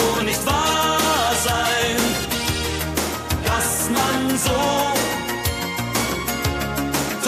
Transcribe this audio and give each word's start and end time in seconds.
Wohl 0.00 0.24
nicht 0.24 0.44
wahr 0.46 1.32
sein, 1.44 1.96
dass 3.44 3.90
man 3.90 4.38
so 4.38 4.60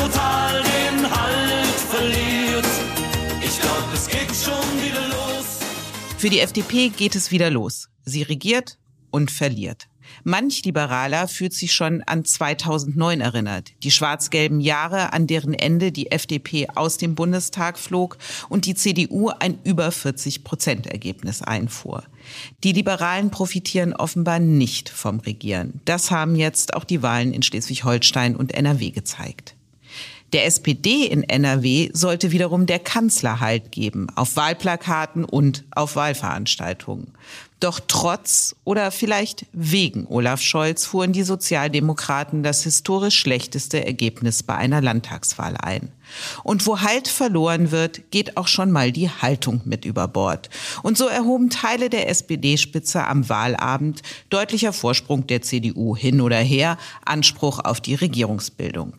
total 0.00 0.62
den 0.62 1.10
Halt 1.10 1.80
verliert. 1.90 2.66
Ich 3.42 3.60
glaube, 3.60 3.92
es 3.94 4.06
geht 4.08 4.34
schon 4.34 4.82
wieder 4.82 5.06
los. 5.08 5.46
Für 6.18 6.30
die 6.30 6.40
FDP 6.40 6.88
geht 6.88 7.14
es 7.14 7.30
wieder 7.30 7.50
los. 7.50 7.88
Sie 8.04 8.22
regiert 8.22 8.78
und 9.10 9.30
verliert. 9.30 9.88
Manch 10.24 10.64
Liberaler 10.64 11.26
fühlt 11.26 11.52
sich 11.52 11.72
schon 11.72 12.02
an 12.02 12.24
2009 12.24 13.20
erinnert, 13.20 13.72
die 13.82 13.90
schwarz-gelben 13.90 14.60
Jahre, 14.60 15.12
an 15.12 15.26
deren 15.26 15.54
Ende 15.54 15.90
die 15.90 16.10
FDP 16.10 16.68
aus 16.74 16.96
dem 16.96 17.14
Bundestag 17.14 17.78
flog 17.78 18.18
und 18.48 18.66
die 18.66 18.74
CDU 18.74 19.30
ein 19.30 19.58
über 19.64 19.90
40 19.90 20.44
Prozent 20.44 20.86
Ergebnis 20.86 21.42
einfuhr. 21.42 22.04
Die 22.62 22.72
Liberalen 22.72 23.30
profitieren 23.30 23.94
offenbar 23.94 24.38
nicht 24.38 24.88
vom 24.88 25.20
Regieren. 25.20 25.80
Das 25.84 26.10
haben 26.10 26.36
jetzt 26.36 26.74
auch 26.74 26.84
die 26.84 27.02
Wahlen 27.02 27.32
in 27.32 27.42
Schleswig-Holstein 27.42 28.36
und 28.36 28.52
NRW 28.54 28.90
gezeigt. 28.90 29.56
Der 30.32 30.46
SPD 30.46 31.04
in 31.04 31.24
NRW 31.24 31.90
sollte 31.92 32.32
wiederum 32.32 32.64
der 32.64 32.78
Kanzler 32.78 33.40
Halt 33.40 33.70
geben, 33.70 34.06
auf 34.14 34.36
Wahlplakaten 34.36 35.26
und 35.26 35.64
auf 35.72 35.94
Wahlveranstaltungen. 35.94 37.12
Doch 37.60 37.80
trotz 37.86 38.56
oder 38.64 38.90
vielleicht 38.90 39.44
wegen 39.52 40.06
Olaf 40.08 40.40
Scholz 40.40 40.86
fuhren 40.86 41.12
die 41.12 41.22
Sozialdemokraten 41.22 42.42
das 42.42 42.64
historisch 42.64 43.18
schlechteste 43.18 43.84
Ergebnis 43.84 44.42
bei 44.42 44.56
einer 44.56 44.80
Landtagswahl 44.80 45.56
ein. 45.58 45.92
Und 46.42 46.66
wo 46.66 46.80
Halt 46.80 47.08
verloren 47.08 47.70
wird, 47.70 48.10
geht 48.10 48.38
auch 48.38 48.48
schon 48.48 48.70
mal 48.70 48.90
die 48.90 49.10
Haltung 49.10 49.60
mit 49.66 49.84
über 49.84 50.08
Bord. 50.08 50.48
Und 50.82 50.96
so 50.96 51.06
erhoben 51.06 51.50
Teile 51.50 51.90
der 51.90 52.08
SPD-Spitze 52.08 53.06
am 53.06 53.28
Wahlabend 53.28 54.00
deutlicher 54.30 54.72
Vorsprung 54.72 55.26
der 55.26 55.42
CDU 55.42 55.94
hin 55.94 56.22
oder 56.22 56.38
her 56.38 56.78
Anspruch 57.04 57.60
auf 57.60 57.82
die 57.82 57.94
Regierungsbildung. 57.94 58.94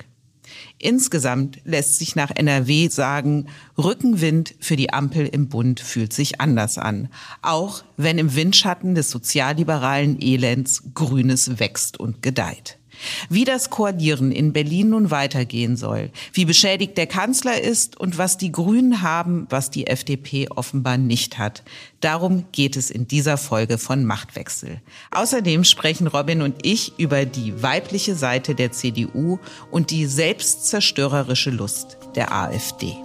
Insgesamt 0.83 1.61
lässt 1.63 1.97
sich 1.97 2.17
nach 2.17 2.29
NRW 2.29 2.89
sagen, 2.89 3.47
Rückenwind 3.77 4.53
für 4.59 4.75
die 4.75 4.91
Ampel 4.91 5.25
im 5.25 5.47
Bund 5.47 5.79
fühlt 5.79 6.11
sich 6.11 6.41
anders 6.41 6.77
an. 6.77 7.07
Auch 7.41 7.85
wenn 7.95 8.17
im 8.17 8.35
Windschatten 8.35 8.93
des 8.93 9.09
sozialliberalen 9.09 10.21
Elends 10.21 10.83
Grünes 10.93 11.57
wächst 11.57 12.01
und 12.01 12.21
gedeiht. 12.21 12.79
Wie 13.29 13.45
das 13.45 13.69
Koalieren 13.69 14.31
in 14.31 14.53
Berlin 14.53 14.89
nun 14.89 15.11
weitergehen 15.11 15.75
soll, 15.77 16.11
wie 16.33 16.45
beschädigt 16.45 16.97
der 16.97 17.07
Kanzler 17.07 17.61
ist 17.61 17.99
und 17.99 18.17
was 18.17 18.37
die 18.37 18.51
Grünen 18.51 19.01
haben, 19.01 19.47
was 19.49 19.69
die 19.69 19.87
FDP 19.87 20.49
offenbar 20.49 20.97
nicht 20.97 21.37
hat. 21.37 21.63
Darum 21.99 22.45
geht 22.51 22.75
es 22.75 22.91
in 22.91 23.07
dieser 23.07 23.37
Folge 23.37 23.77
von 23.77 24.05
Machtwechsel. 24.05 24.81
Außerdem 25.11 25.63
sprechen 25.63 26.07
Robin 26.07 26.41
und 26.41 26.55
ich 26.63 26.99
über 26.99 27.25
die 27.25 27.61
weibliche 27.63 28.15
Seite 28.15 28.55
der 28.55 28.71
CDU 28.71 29.39
und 29.71 29.91
die 29.91 30.05
selbstzerstörerische 30.05 31.49
Lust 31.49 31.97
der 32.15 32.33
AfD. 32.33 32.95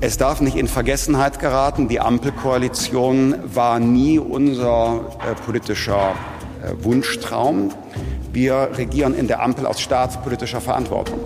Es 0.00 0.18
darf 0.18 0.42
nicht 0.42 0.56
in 0.56 0.68
Vergessenheit 0.68 1.38
geraten, 1.38 1.88
die 1.88 2.00
Ampelkoalition 2.00 3.34
war 3.54 3.80
nie 3.80 4.18
unser 4.18 5.16
äh, 5.26 5.34
politischer 5.34 6.14
äh, 6.62 6.72
Wunschtraum. 6.84 7.72
Wir 8.36 8.68
regieren 8.74 9.14
in 9.14 9.28
der 9.28 9.42
Ampel 9.42 9.64
aus 9.64 9.80
staatspolitischer 9.80 10.60
Verantwortung. 10.60 11.18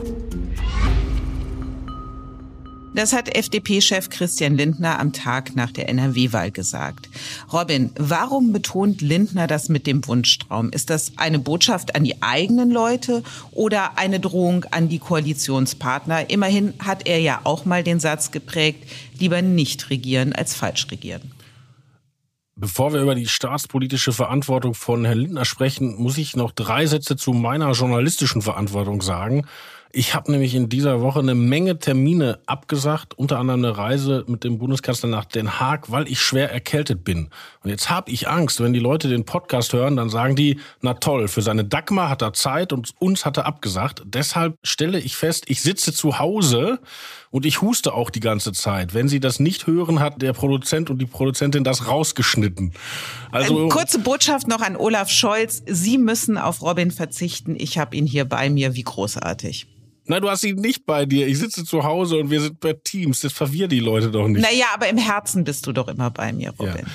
Das 2.94 3.12
hat 3.12 3.36
FDP-Chef 3.36 4.10
Christian 4.10 4.54
Lindner 4.54 5.00
am 5.00 5.12
Tag 5.12 5.56
nach 5.56 5.72
der 5.72 5.88
NRW-Wahl 5.88 6.52
gesagt. 6.52 7.08
Robin, 7.52 7.90
warum 7.98 8.52
betont 8.52 9.00
Lindner 9.00 9.48
das 9.48 9.68
mit 9.68 9.88
dem 9.88 10.06
Wunschtraum? 10.06 10.70
Ist 10.70 10.88
das 10.88 11.14
eine 11.16 11.40
Botschaft 11.40 11.96
an 11.96 12.04
die 12.04 12.22
eigenen 12.22 12.70
Leute 12.70 13.24
oder 13.50 13.98
eine 13.98 14.20
Drohung 14.20 14.64
an 14.70 14.88
die 14.88 15.00
Koalitionspartner? 15.00 16.30
Immerhin 16.30 16.74
hat 16.78 17.08
er 17.08 17.18
ja 17.18 17.40
auch 17.42 17.64
mal 17.64 17.82
den 17.82 17.98
Satz 17.98 18.30
geprägt, 18.30 18.88
lieber 19.18 19.42
nicht 19.42 19.90
regieren 19.90 20.32
als 20.32 20.54
falsch 20.54 20.86
regieren. 20.92 21.32
Bevor 22.60 22.92
wir 22.92 23.00
über 23.00 23.14
die 23.14 23.26
staatspolitische 23.26 24.12
Verantwortung 24.12 24.74
von 24.74 25.06
Herrn 25.06 25.16
Lindner 25.16 25.46
sprechen, 25.46 25.94
muss 25.96 26.18
ich 26.18 26.36
noch 26.36 26.52
drei 26.52 26.84
Sätze 26.84 27.16
zu 27.16 27.32
meiner 27.32 27.72
journalistischen 27.72 28.42
Verantwortung 28.42 29.00
sagen. 29.00 29.46
Ich 29.92 30.14
habe 30.14 30.30
nämlich 30.30 30.54
in 30.54 30.68
dieser 30.68 31.00
Woche 31.00 31.20
eine 31.20 31.34
Menge 31.34 31.78
Termine 31.78 32.38
abgesagt, 32.44 33.14
unter 33.14 33.38
anderem 33.38 33.64
eine 33.64 33.78
Reise 33.78 34.24
mit 34.28 34.44
dem 34.44 34.58
Bundeskanzler 34.58 35.08
nach 35.08 35.24
Den 35.24 35.58
Haag, 35.58 35.90
weil 35.90 36.06
ich 36.06 36.20
schwer 36.20 36.52
erkältet 36.52 37.02
bin. 37.02 37.30
Und 37.64 37.70
jetzt 37.70 37.88
habe 37.88 38.10
ich 38.10 38.28
Angst, 38.28 38.60
wenn 38.60 38.74
die 38.74 38.78
Leute 38.78 39.08
den 39.08 39.24
Podcast 39.24 39.72
hören, 39.72 39.96
dann 39.96 40.10
sagen 40.10 40.36
die, 40.36 40.60
na 40.82 40.94
toll, 40.94 41.28
für 41.28 41.40
seine 41.40 41.64
Dagmar 41.64 42.10
hat 42.10 42.20
er 42.20 42.34
Zeit 42.34 42.74
und 42.74 42.92
uns 42.98 43.24
hat 43.24 43.38
er 43.38 43.46
abgesagt. 43.46 44.02
Deshalb 44.04 44.58
stelle 44.62 45.00
ich 45.00 45.16
fest, 45.16 45.46
ich 45.48 45.62
sitze 45.62 45.94
zu 45.94 46.18
Hause 46.18 46.78
und 47.30 47.46
ich 47.46 47.62
huste 47.62 47.94
auch 47.94 48.10
die 48.10 48.20
ganze 48.20 48.52
Zeit. 48.52 48.92
Wenn 48.92 49.08
Sie 49.08 49.20
das 49.20 49.38
nicht 49.38 49.66
hören, 49.66 50.00
hat 50.00 50.20
der 50.20 50.32
Produzent 50.32 50.90
und 50.90 50.98
die 50.98 51.06
Produzentin 51.06 51.62
das 51.62 51.86
rausgeschnitten. 51.86 52.72
Also 53.30 53.58
Eine 53.58 53.68
kurze 53.68 54.00
Botschaft 54.00 54.48
noch 54.48 54.60
an 54.60 54.76
Olaf 54.76 55.10
Scholz. 55.10 55.62
Sie 55.66 55.96
müssen 55.96 56.36
auf 56.38 56.60
Robin 56.62 56.90
verzichten. 56.90 57.54
Ich 57.56 57.78
habe 57.78 57.96
ihn 57.96 58.06
hier 58.06 58.24
bei 58.24 58.50
mir. 58.50 58.74
Wie 58.74 58.82
großartig. 58.82 59.68
Nein, 60.06 60.22
du 60.22 60.28
hast 60.28 60.42
ihn 60.42 60.56
nicht 60.56 60.86
bei 60.86 61.06
dir. 61.06 61.28
Ich 61.28 61.38
sitze 61.38 61.64
zu 61.64 61.84
Hause 61.84 62.16
und 62.16 62.30
wir 62.30 62.40
sind 62.40 62.58
bei 62.58 62.72
Teams. 62.72 63.20
Das 63.20 63.32
verwirrt 63.32 63.70
die 63.70 63.78
Leute 63.78 64.10
doch 64.10 64.26
nicht. 64.26 64.42
Naja, 64.42 64.66
aber 64.74 64.88
im 64.88 64.98
Herzen 64.98 65.44
bist 65.44 65.66
du 65.68 65.72
doch 65.72 65.86
immer 65.86 66.10
bei 66.10 66.32
mir, 66.32 66.50
Robin. 66.58 66.84
Ja. 66.84 66.92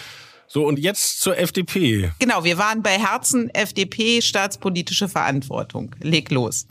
So, 0.47 0.65
und 0.67 0.79
jetzt 0.79 1.21
zur 1.21 1.37
FDP. 1.37 2.11
Genau, 2.19 2.43
wir 2.43 2.57
waren 2.57 2.83
bei 2.83 2.99
Herzen 2.99 3.49
FDP, 3.53 4.21
staatspolitische 4.21 5.07
Verantwortung. 5.07 5.95
Leg 6.01 6.29
los. 6.29 6.67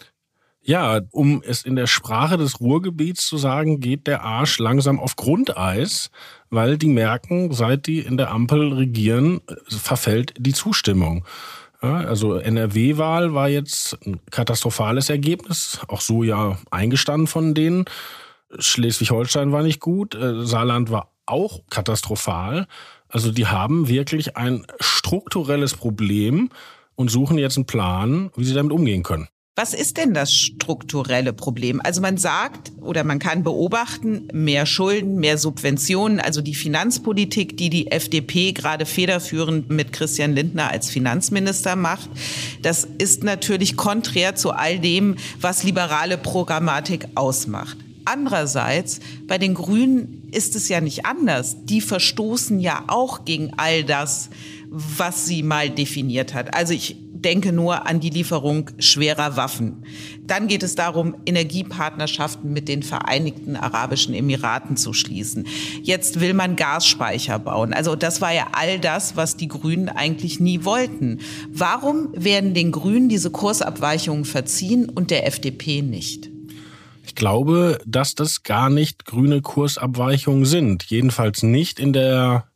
Ja, 0.66 1.00
um 1.10 1.42
es 1.44 1.62
in 1.62 1.76
der 1.76 1.86
Sprache 1.86 2.38
des 2.38 2.58
Ruhrgebiets 2.58 3.26
zu 3.26 3.36
sagen, 3.36 3.80
geht 3.80 4.06
der 4.06 4.22
Arsch 4.22 4.58
langsam 4.58 4.98
auf 4.98 5.14
Grundeis, 5.14 6.10
weil 6.48 6.78
die 6.78 6.88
merken, 6.88 7.52
seit 7.52 7.86
die 7.86 7.98
in 7.98 8.16
der 8.16 8.30
Ampel 8.30 8.72
regieren, 8.72 9.42
verfällt 9.68 10.32
die 10.38 10.54
Zustimmung. 10.54 11.26
Also 11.82 12.36
NRW-Wahl 12.36 13.34
war 13.34 13.50
jetzt 13.50 13.98
ein 14.06 14.20
katastrophales 14.30 15.10
Ergebnis, 15.10 15.80
auch 15.88 16.00
so 16.00 16.22
ja 16.22 16.56
eingestanden 16.70 17.26
von 17.26 17.52
denen. 17.52 17.84
Schleswig-Holstein 18.58 19.52
war 19.52 19.62
nicht 19.62 19.80
gut, 19.80 20.14
äh, 20.14 20.46
Saarland 20.46 20.90
war 20.90 21.10
auch 21.26 21.60
katastrophal. 21.68 22.66
Also 23.08 23.32
die 23.32 23.48
haben 23.48 23.88
wirklich 23.88 24.38
ein 24.38 24.66
strukturelles 24.80 25.74
Problem 25.74 26.48
und 26.94 27.10
suchen 27.10 27.36
jetzt 27.36 27.58
einen 27.58 27.66
Plan, 27.66 28.30
wie 28.34 28.44
sie 28.44 28.54
damit 28.54 28.72
umgehen 28.72 29.02
können. 29.02 29.28
Was 29.56 29.72
ist 29.72 29.98
denn 29.98 30.14
das 30.14 30.32
strukturelle 30.32 31.32
Problem? 31.32 31.80
Also 31.80 32.00
man 32.00 32.16
sagt 32.18 32.72
oder 32.80 33.04
man 33.04 33.20
kann 33.20 33.44
beobachten, 33.44 34.26
mehr 34.32 34.66
Schulden, 34.66 35.14
mehr 35.20 35.38
Subventionen, 35.38 36.18
also 36.18 36.40
die 36.40 36.56
Finanzpolitik, 36.56 37.56
die 37.56 37.70
die 37.70 37.92
FDP 37.92 38.50
gerade 38.50 38.84
federführend 38.84 39.70
mit 39.70 39.92
Christian 39.92 40.32
Lindner 40.32 40.72
als 40.72 40.90
Finanzminister 40.90 41.76
macht, 41.76 42.10
das 42.62 42.84
ist 42.98 43.22
natürlich 43.22 43.76
konträr 43.76 44.34
zu 44.34 44.50
all 44.50 44.80
dem, 44.80 45.14
was 45.40 45.62
liberale 45.62 46.18
Programmatik 46.18 47.06
ausmacht. 47.14 47.76
Andererseits, 48.06 48.98
bei 49.28 49.38
den 49.38 49.54
Grünen 49.54 50.28
ist 50.32 50.56
es 50.56 50.68
ja 50.68 50.80
nicht 50.80 51.06
anders. 51.06 51.56
Die 51.64 51.80
verstoßen 51.80 52.58
ja 52.58 52.82
auch 52.88 53.24
gegen 53.24 53.52
all 53.56 53.84
das, 53.84 54.30
was 54.74 55.26
sie 55.26 55.42
mal 55.42 55.70
definiert 55.70 56.34
hat. 56.34 56.54
Also 56.54 56.74
ich 56.74 56.96
denke 57.24 57.52
nur 57.52 57.86
an 57.86 58.00
die 58.00 58.10
Lieferung 58.10 58.70
schwerer 58.78 59.36
Waffen. 59.36 59.84
Dann 60.26 60.46
geht 60.46 60.62
es 60.62 60.74
darum, 60.74 61.16
Energiepartnerschaften 61.24 62.52
mit 62.52 62.68
den 62.68 62.82
Vereinigten 62.82 63.56
Arabischen 63.56 64.14
Emiraten 64.14 64.76
zu 64.76 64.92
schließen. 64.92 65.46
Jetzt 65.82 66.20
will 66.20 66.34
man 66.34 66.56
Gasspeicher 66.56 67.38
bauen. 67.38 67.72
Also 67.72 67.96
das 67.96 68.20
war 68.20 68.32
ja 68.32 68.48
all 68.52 68.78
das, 68.78 69.16
was 69.16 69.36
die 69.36 69.48
Grünen 69.48 69.88
eigentlich 69.88 70.38
nie 70.38 70.64
wollten. 70.64 71.20
Warum 71.50 72.08
werden 72.12 72.52
den 72.52 72.72
Grünen 72.72 73.08
diese 73.08 73.30
Kursabweichungen 73.30 74.24
verziehen 74.24 74.88
und 74.88 75.10
der 75.10 75.26
FDP 75.26 75.82
nicht? 75.82 76.30
Ich 77.06 77.14
glaube, 77.14 77.78
dass 77.86 78.14
das 78.14 78.42
gar 78.42 78.70
nicht 78.70 79.04
grüne 79.04 79.40
Kursabweichungen 79.40 80.44
sind. 80.44 80.84
Jedenfalls 80.84 81.42
nicht 81.42 81.78
in 81.78 81.92
der 81.92 82.48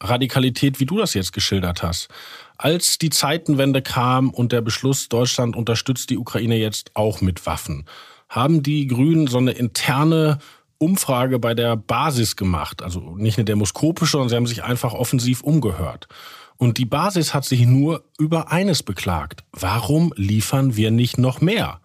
Radikalität, 0.00 0.80
wie 0.80 0.86
du 0.86 0.98
das 0.98 1.14
jetzt 1.14 1.32
geschildert 1.32 1.82
hast. 1.82 2.08
Als 2.56 2.98
die 2.98 3.10
Zeitenwende 3.10 3.82
kam 3.82 4.30
und 4.30 4.52
der 4.52 4.60
Beschluss, 4.60 5.08
Deutschland 5.08 5.56
unterstützt 5.56 6.10
die 6.10 6.18
Ukraine 6.18 6.56
jetzt 6.56 6.90
auch 6.94 7.20
mit 7.20 7.46
Waffen, 7.46 7.86
haben 8.28 8.62
die 8.62 8.86
Grünen 8.86 9.26
so 9.26 9.38
eine 9.38 9.52
interne 9.52 10.38
Umfrage 10.78 11.38
bei 11.38 11.54
der 11.54 11.76
Basis 11.76 12.36
gemacht. 12.36 12.82
Also 12.82 13.00
nicht 13.16 13.38
eine 13.38 13.44
demoskopische, 13.44 14.12
sondern 14.12 14.28
sie 14.30 14.36
haben 14.36 14.46
sich 14.46 14.64
einfach 14.64 14.94
offensiv 14.94 15.42
umgehört. 15.42 16.08
Und 16.56 16.78
die 16.78 16.86
Basis 16.86 17.32
hat 17.34 17.44
sich 17.44 17.66
nur 17.66 18.04
über 18.18 18.52
eines 18.52 18.82
beklagt. 18.82 19.44
Warum 19.52 20.12
liefern 20.16 20.76
wir 20.76 20.90
nicht 20.90 21.18
noch 21.18 21.40
mehr? 21.40 21.80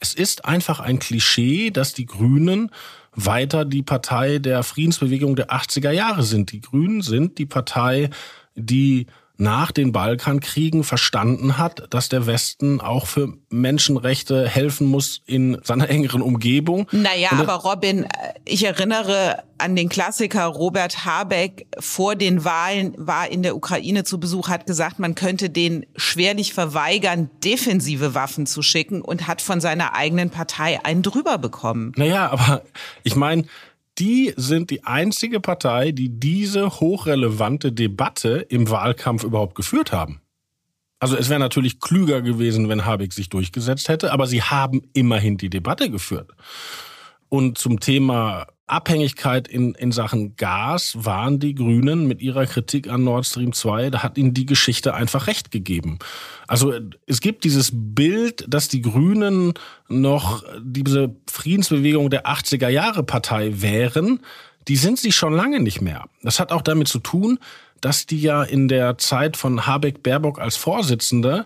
Es 0.00 0.14
ist 0.14 0.44
einfach 0.44 0.80
ein 0.80 0.98
Klischee, 0.98 1.70
dass 1.70 1.94
die 1.94 2.06
Grünen 2.06 2.70
weiter 3.14 3.64
die 3.64 3.82
Partei 3.82 4.38
der 4.38 4.62
Friedensbewegung 4.62 5.36
der 5.36 5.50
80er 5.50 5.90
Jahre 5.90 6.22
sind. 6.22 6.52
Die 6.52 6.60
Grünen 6.60 7.02
sind 7.02 7.38
die 7.38 7.46
Partei, 7.46 8.10
die 8.54 9.06
nach 9.36 9.72
den 9.72 9.90
Balkankriegen 9.90 10.84
verstanden 10.84 11.58
hat, 11.58 11.86
dass 11.90 12.08
der 12.08 12.26
Westen 12.26 12.80
auch 12.80 13.06
für 13.06 13.34
Menschenrechte 13.50 14.48
helfen 14.48 14.86
muss 14.86 15.22
in 15.26 15.58
seiner 15.64 15.90
engeren 15.90 16.22
Umgebung. 16.22 16.86
Naja, 16.92 17.30
aber 17.32 17.54
Robin, 17.54 18.06
ich 18.44 18.64
erinnere 18.64 19.42
an 19.58 19.74
den 19.74 19.88
Klassiker 19.88 20.46
Robert 20.46 21.04
Habeck 21.04 21.66
vor 21.78 22.14
den 22.16 22.44
Wahlen 22.44 22.94
war 22.96 23.28
in 23.28 23.42
der 23.42 23.56
Ukraine 23.56 24.04
zu 24.04 24.20
Besuch, 24.20 24.48
hat 24.48 24.66
gesagt, 24.66 24.98
man 24.98 25.14
könnte 25.14 25.50
den 25.50 25.86
schwerlich 25.96 26.54
verweigern, 26.54 27.30
defensive 27.42 28.14
Waffen 28.14 28.46
zu 28.46 28.62
schicken 28.62 29.02
und 29.02 29.26
hat 29.26 29.42
von 29.42 29.60
seiner 29.60 29.94
eigenen 29.94 30.30
Partei 30.30 30.84
einen 30.84 31.02
drüber 31.02 31.38
bekommen. 31.38 31.92
Naja, 31.96 32.30
aber 32.30 32.62
ich 33.02 33.16
meine, 33.16 33.46
die 33.98 34.32
sind 34.36 34.70
die 34.70 34.84
einzige 34.84 35.40
Partei, 35.40 35.92
die 35.92 36.08
diese 36.08 36.80
hochrelevante 36.80 37.72
Debatte 37.72 38.46
im 38.48 38.68
Wahlkampf 38.70 39.24
überhaupt 39.24 39.54
geführt 39.54 39.92
haben. 39.92 40.20
Also 40.98 41.16
es 41.16 41.28
wäre 41.28 41.40
natürlich 41.40 41.80
klüger 41.80 42.22
gewesen, 42.22 42.68
wenn 42.68 42.84
Habeck 42.84 43.12
sich 43.12 43.28
durchgesetzt 43.28 43.88
hätte, 43.88 44.12
aber 44.12 44.26
sie 44.26 44.42
haben 44.42 44.82
immerhin 44.94 45.36
die 45.36 45.50
Debatte 45.50 45.90
geführt. 45.90 46.30
Und 47.28 47.58
zum 47.58 47.80
Thema 47.80 48.46
Abhängigkeit 48.66 49.46
in, 49.46 49.74
in 49.74 49.92
Sachen 49.92 50.36
Gas 50.36 50.96
waren 51.04 51.38
die 51.38 51.54
Grünen 51.54 52.06
mit 52.06 52.22
ihrer 52.22 52.46
Kritik 52.46 52.88
an 52.88 53.04
Nord 53.04 53.26
Stream 53.26 53.52
2, 53.52 53.90
da 53.90 54.02
hat 54.02 54.16
ihnen 54.16 54.32
die 54.32 54.46
Geschichte 54.46 54.94
einfach 54.94 55.26
recht 55.26 55.50
gegeben. 55.50 55.98
Also 56.46 56.72
es 57.06 57.20
gibt 57.20 57.44
dieses 57.44 57.70
Bild, 57.74 58.44
dass 58.48 58.68
die 58.68 58.80
Grünen 58.80 59.52
noch 59.88 60.44
diese 60.62 61.14
Friedensbewegung 61.30 62.08
der 62.08 62.26
80er 62.26 62.68
Jahre 62.68 63.02
Partei 63.02 63.60
wären. 63.60 64.20
Die 64.66 64.76
sind 64.76 64.98
sie 64.98 65.12
schon 65.12 65.34
lange 65.34 65.60
nicht 65.60 65.82
mehr. 65.82 66.06
Das 66.22 66.40
hat 66.40 66.50
auch 66.50 66.62
damit 66.62 66.88
zu 66.88 67.00
tun, 67.00 67.38
dass 67.82 68.06
die 68.06 68.20
ja 68.20 68.42
in 68.42 68.68
der 68.68 68.96
Zeit 68.96 69.36
von 69.36 69.66
Habeck 69.66 70.02
Baerbock 70.02 70.40
als 70.40 70.56
Vorsitzende 70.56 71.44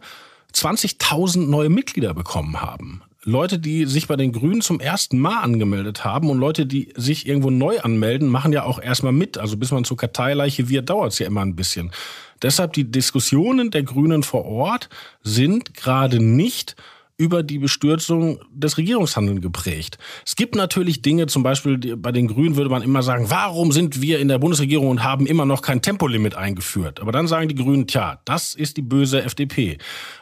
20.000 0.54 1.48
neue 1.48 1.68
Mitglieder 1.68 2.14
bekommen 2.14 2.62
haben. 2.62 3.02
Leute, 3.28 3.58
die 3.58 3.84
sich 3.84 4.08
bei 4.08 4.16
den 4.16 4.32
Grünen 4.32 4.62
zum 4.62 4.80
ersten 4.80 5.18
Mal 5.18 5.42
angemeldet 5.42 6.02
haben 6.02 6.30
und 6.30 6.38
Leute, 6.38 6.64
die 6.64 6.94
sich 6.96 7.26
irgendwo 7.26 7.50
neu 7.50 7.78
anmelden, 7.78 8.28
machen 8.28 8.54
ja 8.54 8.62
auch 8.62 8.80
erstmal 8.80 9.12
mit. 9.12 9.36
Also 9.36 9.58
bis 9.58 9.70
man 9.70 9.84
zur 9.84 9.98
Karteileiche 9.98 10.70
wird, 10.70 10.88
dauert 10.88 11.12
es 11.12 11.18
ja 11.18 11.26
immer 11.26 11.42
ein 11.42 11.54
bisschen. 11.54 11.90
Deshalb 12.40 12.72
die 12.72 12.90
Diskussionen 12.90 13.70
der 13.70 13.82
Grünen 13.82 14.22
vor 14.22 14.46
Ort 14.46 14.88
sind 15.22 15.74
gerade 15.74 16.22
nicht 16.22 16.74
über 17.18 17.42
die 17.42 17.58
Bestürzung 17.58 18.40
des 18.50 18.78
Regierungshandelns 18.78 19.42
geprägt. 19.42 19.98
Es 20.24 20.34
gibt 20.34 20.54
natürlich 20.54 21.02
Dinge, 21.02 21.26
zum 21.26 21.42
Beispiel 21.42 21.96
bei 21.96 22.12
den 22.12 22.28
Grünen 22.28 22.56
würde 22.56 22.70
man 22.70 22.80
immer 22.80 23.02
sagen, 23.02 23.28
warum 23.28 23.72
sind 23.72 24.00
wir 24.00 24.20
in 24.20 24.28
der 24.28 24.38
Bundesregierung 24.38 24.88
und 24.88 25.02
haben 25.02 25.26
immer 25.26 25.44
noch 25.44 25.60
kein 25.60 25.82
Tempolimit 25.82 26.34
eingeführt? 26.34 27.00
Aber 27.00 27.12
dann 27.12 27.26
sagen 27.26 27.48
die 27.48 27.56
Grünen, 27.56 27.88
tja, 27.88 28.20
das 28.24 28.54
ist 28.54 28.78
die 28.78 28.82
böse 28.82 29.22
FDP. 29.22 29.76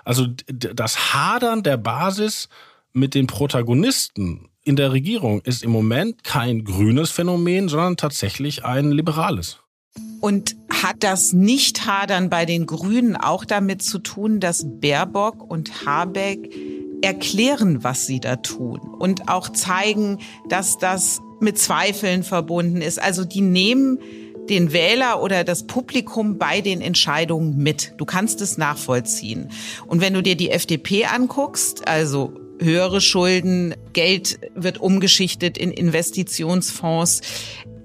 Also 0.04 0.26
das 0.48 1.14
Hadern 1.14 1.62
der 1.62 1.76
Basis 1.76 2.48
mit 2.96 3.14
den 3.14 3.26
Protagonisten 3.26 4.48
in 4.64 4.74
der 4.74 4.90
Regierung 4.90 5.42
ist 5.42 5.62
im 5.62 5.70
Moment 5.70 6.24
kein 6.24 6.64
grünes 6.64 7.10
Phänomen, 7.10 7.68
sondern 7.68 7.96
tatsächlich 7.96 8.64
ein 8.64 8.90
liberales. 8.90 9.60
Und 10.20 10.56
hat 10.70 10.96
das 11.00 11.32
Nicht-Hadern 11.32 12.30
bei 12.30 12.46
den 12.46 12.66
Grünen 12.66 13.16
auch 13.16 13.44
damit 13.44 13.82
zu 13.82 13.98
tun, 13.98 14.40
dass 14.40 14.66
Baerbock 14.66 15.48
und 15.48 15.86
Habeck 15.86 16.50
erklären, 17.02 17.84
was 17.84 18.06
sie 18.06 18.18
da 18.18 18.36
tun 18.36 18.80
und 18.98 19.28
auch 19.28 19.50
zeigen, 19.50 20.18
dass 20.48 20.78
das 20.78 21.20
mit 21.40 21.58
Zweifeln 21.58 22.24
verbunden 22.24 22.80
ist? 22.80 23.00
Also 23.00 23.24
die 23.24 23.42
nehmen 23.42 23.98
den 24.48 24.72
Wähler 24.72 25.22
oder 25.22 25.44
das 25.44 25.66
Publikum 25.66 26.38
bei 26.38 26.60
den 26.60 26.80
Entscheidungen 26.80 27.58
mit. 27.58 27.94
Du 27.98 28.04
kannst 28.04 28.40
es 28.40 28.58
nachvollziehen. 28.58 29.50
Und 29.86 30.00
wenn 30.00 30.14
du 30.14 30.22
dir 30.22 30.36
die 30.36 30.50
FDP 30.50 31.04
anguckst, 31.04 31.86
also 31.86 32.32
höhere 32.60 33.00
Schulden, 33.00 33.74
Geld 33.92 34.38
wird 34.54 34.78
umgeschichtet 34.78 35.58
in 35.58 35.70
Investitionsfonds. 35.70 37.20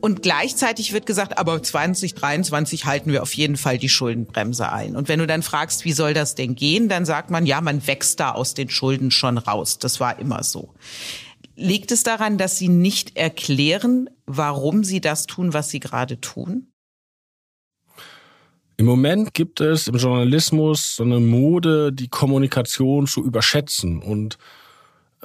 Und 0.01 0.23
gleichzeitig 0.23 0.93
wird 0.93 1.05
gesagt, 1.05 1.37
aber 1.37 1.61
2023 1.61 2.85
halten 2.85 3.11
wir 3.11 3.21
auf 3.21 3.33
jeden 3.33 3.55
Fall 3.55 3.77
die 3.77 3.89
Schuldenbremse 3.89 4.71
ein. 4.71 4.95
Und 4.95 5.07
wenn 5.07 5.19
du 5.19 5.27
dann 5.27 5.43
fragst, 5.43 5.85
wie 5.85 5.93
soll 5.93 6.15
das 6.15 6.33
denn 6.33 6.55
gehen, 6.55 6.89
dann 6.89 7.05
sagt 7.05 7.29
man, 7.29 7.45
ja, 7.45 7.61
man 7.61 7.85
wächst 7.85 8.19
da 8.19 8.31
aus 8.31 8.55
den 8.55 8.69
Schulden 8.69 9.11
schon 9.11 9.37
raus. 9.37 9.77
Das 9.77 9.99
war 9.99 10.17
immer 10.17 10.43
so. 10.43 10.73
Liegt 11.55 11.91
es 11.91 12.01
daran, 12.01 12.39
dass 12.39 12.57
sie 12.57 12.69
nicht 12.69 13.15
erklären, 13.15 14.09
warum 14.25 14.83
sie 14.83 15.01
das 15.01 15.27
tun, 15.27 15.53
was 15.53 15.69
sie 15.69 15.79
gerade 15.79 16.19
tun? 16.19 16.71
Im 18.77 18.87
Moment 18.87 19.35
gibt 19.35 19.61
es 19.61 19.87
im 19.87 19.97
Journalismus 19.97 20.95
so 20.95 21.03
eine 21.03 21.19
Mode, 21.19 21.93
die 21.93 22.07
Kommunikation 22.07 23.05
zu 23.05 23.23
überschätzen 23.23 24.01
und 24.01 24.39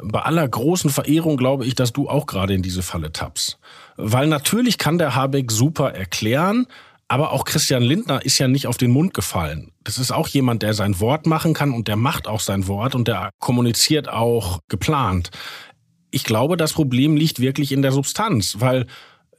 bei 0.03 0.21
aller 0.21 0.47
großen 0.47 0.91
Verehrung 0.91 1.37
glaube 1.37 1.67
ich, 1.67 1.75
dass 1.75 1.93
du 1.93 2.09
auch 2.09 2.27
gerade 2.27 2.55
in 2.55 2.63
diese 2.63 2.83
Falle 2.83 3.13
tappst. 3.13 3.59
Weil 3.97 4.27
natürlich 4.27 4.79
kann 4.79 4.99
der 4.99 5.15
Habeck 5.15 5.51
super 5.51 5.95
erklären, 5.95 6.67
aber 7.09 7.33
auch 7.33 7.45
Christian 7.45 7.83
Lindner 7.83 8.25
ist 8.25 8.39
ja 8.39 8.49
nicht 8.49 8.67
auf 8.67 8.77
den 8.77 8.91
Mund 8.91 9.15
gefallen. 9.15 9.73
Das 9.85 9.99
ist 9.99 10.11
auch 10.11 10.29
jemand, 10.29 10.63
der 10.63 10.75
sein 10.75 10.99
Wort 11.01 11.27
machen 11.27 11.55
kann 11.55 11.73
und 11.73 11.89
der 11.89 11.97
macht 11.97 12.27
auch 12.27 12.41
sein 12.41 12.67
Wort 12.67 12.95
und 12.95 13.09
der 13.09 13.31
kommuniziert 13.39 14.09
auch 14.09 14.59
geplant. 14.69 15.31
Ich 16.11 16.25
glaube, 16.25 16.57
das 16.57 16.73
Problem 16.73 17.17
liegt 17.17 17.41
wirklich 17.41 17.73
in 17.73 17.83
der 17.83 17.93
Substanz, 17.93 18.57
weil 18.59 18.87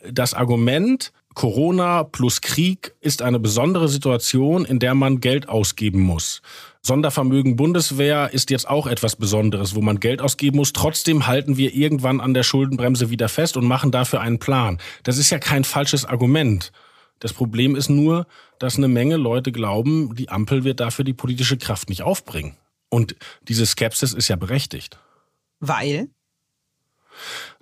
das 0.03 0.33
Argument, 0.33 1.11
Corona 1.33 2.03
plus 2.03 2.41
Krieg 2.41 2.95
ist 2.99 3.21
eine 3.21 3.39
besondere 3.39 3.87
Situation, 3.87 4.65
in 4.65 4.79
der 4.79 4.95
man 4.95 5.19
Geld 5.19 5.49
ausgeben 5.49 6.01
muss. 6.01 6.41
Sondervermögen 6.81 7.55
Bundeswehr 7.55 8.33
ist 8.33 8.49
jetzt 8.49 8.67
auch 8.67 8.87
etwas 8.87 9.15
Besonderes, 9.15 9.75
wo 9.75 9.81
man 9.81 9.99
Geld 9.99 10.21
ausgeben 10.21 10.57
muss. 10.57 10.73
Trotzdem 10.73 11.27
halten 11.27 11.57
wir 11.57 11.75
irgendwann 11.75 12.21
an 12.21 12.33
der 12.33 12.43
Schuldenbremse 12.43 13.11
wieder 13.11 13.29
fest 13.29 13.55
und 13.55 13.65
machen 13.65 13.91
dafür 13.91 14.21
einen 14.21 14.39
Plan. 14.39 14.79
Das 15.03 15.17
ist 15.17 15.29
ja 15.29 15.37
kein 15.37 15.63
falsches 15.63 16.05
Argument. 16.05 16.71
Das 17.19 17.33
Problem 17.33 17.75
ist 17.75 17.89
nur, 17.89 18.25
dass 18.57 18.77
eine 18.77 18.87
Menge 18.87 19.17
Leute 19.17 19.51
glauben, 19.51 20.15
die 20.15 20.29
Ampel 20.29 20.63
wird 20.63 20.79
dafür 20.79 21.05
die 21.05 21.13
politische 21.13 21.57
Kraft 21.57 21.89
nicht 21.89 22.03
aufbringen. 22.03 22.55
Und 22.89 23.15
diese 23.47 23.65
Skepsis 23.65 24.13
ist 24.13 24.27
ja 24.27 24.37
berechtigt. 24.37 24.97
Weil? 25.59 26.09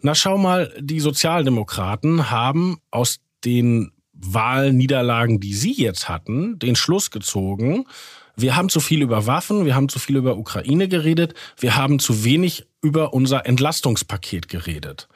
Na 0.02 0.16
schau 0.16 0.38
mal, 0.38 0.74
die 0.80 1.00
Sozialdemokraten 1.00 2.30
haben 2.32 2.78
aus 2.92 3.20
den 3.44 3.92
Wahlniederlagen, 4.14 5.40
die 5.40 5.54
sie 5.54 5.74
jetzt 5.74 6.10
hatten, 6.10 6.58
den 6.60 6.76
Schluss 6.76 7.12
gezogen, 7.12 7.86
wir 8.38 8.56
haben 8.56 8.70
zu 8.70 8.82
viel 8.82 9.02
über 9.02 9.28
Waffen, 9.28 9.66
wir 9.66 9.76
haben 9.76 9.88
zu 9.88 10.00
viel 10.00 10.18
über 10.18 10.38
Ukraine 10.38 10.88
geredet, 10.88 11.34
wir 11.58 11.78
haben 11.78 12.00
zu 12.00 12.26
wenig 12.26 12.66
über 12.82 13.14
unser 13.14 13.46
Entlastungspaket 13.46 14.50
geredet. 14.50 15.08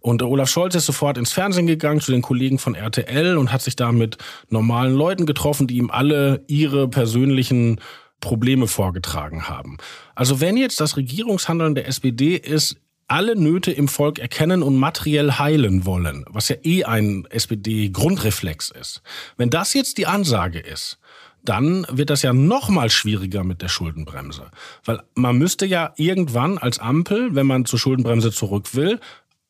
Und 0.00 0.22
Olaf 0.22 0.50
Scholz 0.50 0.74
ist 0.74 0.86
sofort 0.86 1.16
ins 1.16 1.32
Fernsehen 1.32 1.66
gegangen 1.66 2.00
zu 2.00 2.12
den 2.12 2.20
Kollegen 2.20 2.58
von 2.58 2.74
RTL 2.74 3.38
und 3.38 3.52
hat 3.52 3.62
sich 3.62 3.76
da 3.76 3.90
mit 3.92 4.18
normalen 4.50 4.94
Leuten 4.94 5.24
getroffen, 5.24 5.66
die 5.66 5.78
ihm 5.78 5.90
alle 5.90 6.44
ihre 6.46 6.88
persönlichen 6.88 7.80
Probleme 8.20 8.66
vorgetragen 8.66 9.48
haben. 9.48 9.78
Also 10.14 10.40
wenn 10.40 10.56
jetzt 10.56 10.80
das 10.80 10.96
Regierungshandeln 10.96 11.74
der 11.74 11.88
SPD 11.88 12.36
ist, 12.36 12.76
alle 13.08 13.36
Nöte 13.36 13.72
im 13.72 13.88
Volk 13.88 14.18
erkennen 14.18 14.62
und 14.62 14.76
materiell 14.76 15.32
heilen 15.32 15.84
wollen, 15.84 16.24
was 16.28 16.48
ja 16.48 16.56
eh 16.62 16.84
ein 16.84 17.26
SPD-Grundreflex 17.30 18.70
ist. 18.70 19.02
Wenn 19.36 19.50
das 19.50 19.74
jetzt 19.74 19.98
die 19.98 20.06
Ansage 20.06 20.60
ist, 20.60 20.98
dann 21.44 21.86
wird 21.90 22.10
das 22.10 22.22
ja 22.22 22.32
noch 22.32 22.68
mal 22.68 22.90
schwieriger 22.90 23.44
mit 23.44 23.60
der 23.60 23.68
Schuldenbremse. 23.68 24.50
Weil 24.84 25.02
man 25.14 25.36
müsste 25.36 25.66
ja 25.66 25.92
irgendwann 25.96 26.58
als 26.58 26.78
Ampel, 26.78 27.34
wenn 27.34 27.46
man 27.46 27.66
zur 27.66 27.78
Schuldenbremse 27.78 28.32
zurück 28.32 28.74
will, 28.74 28.98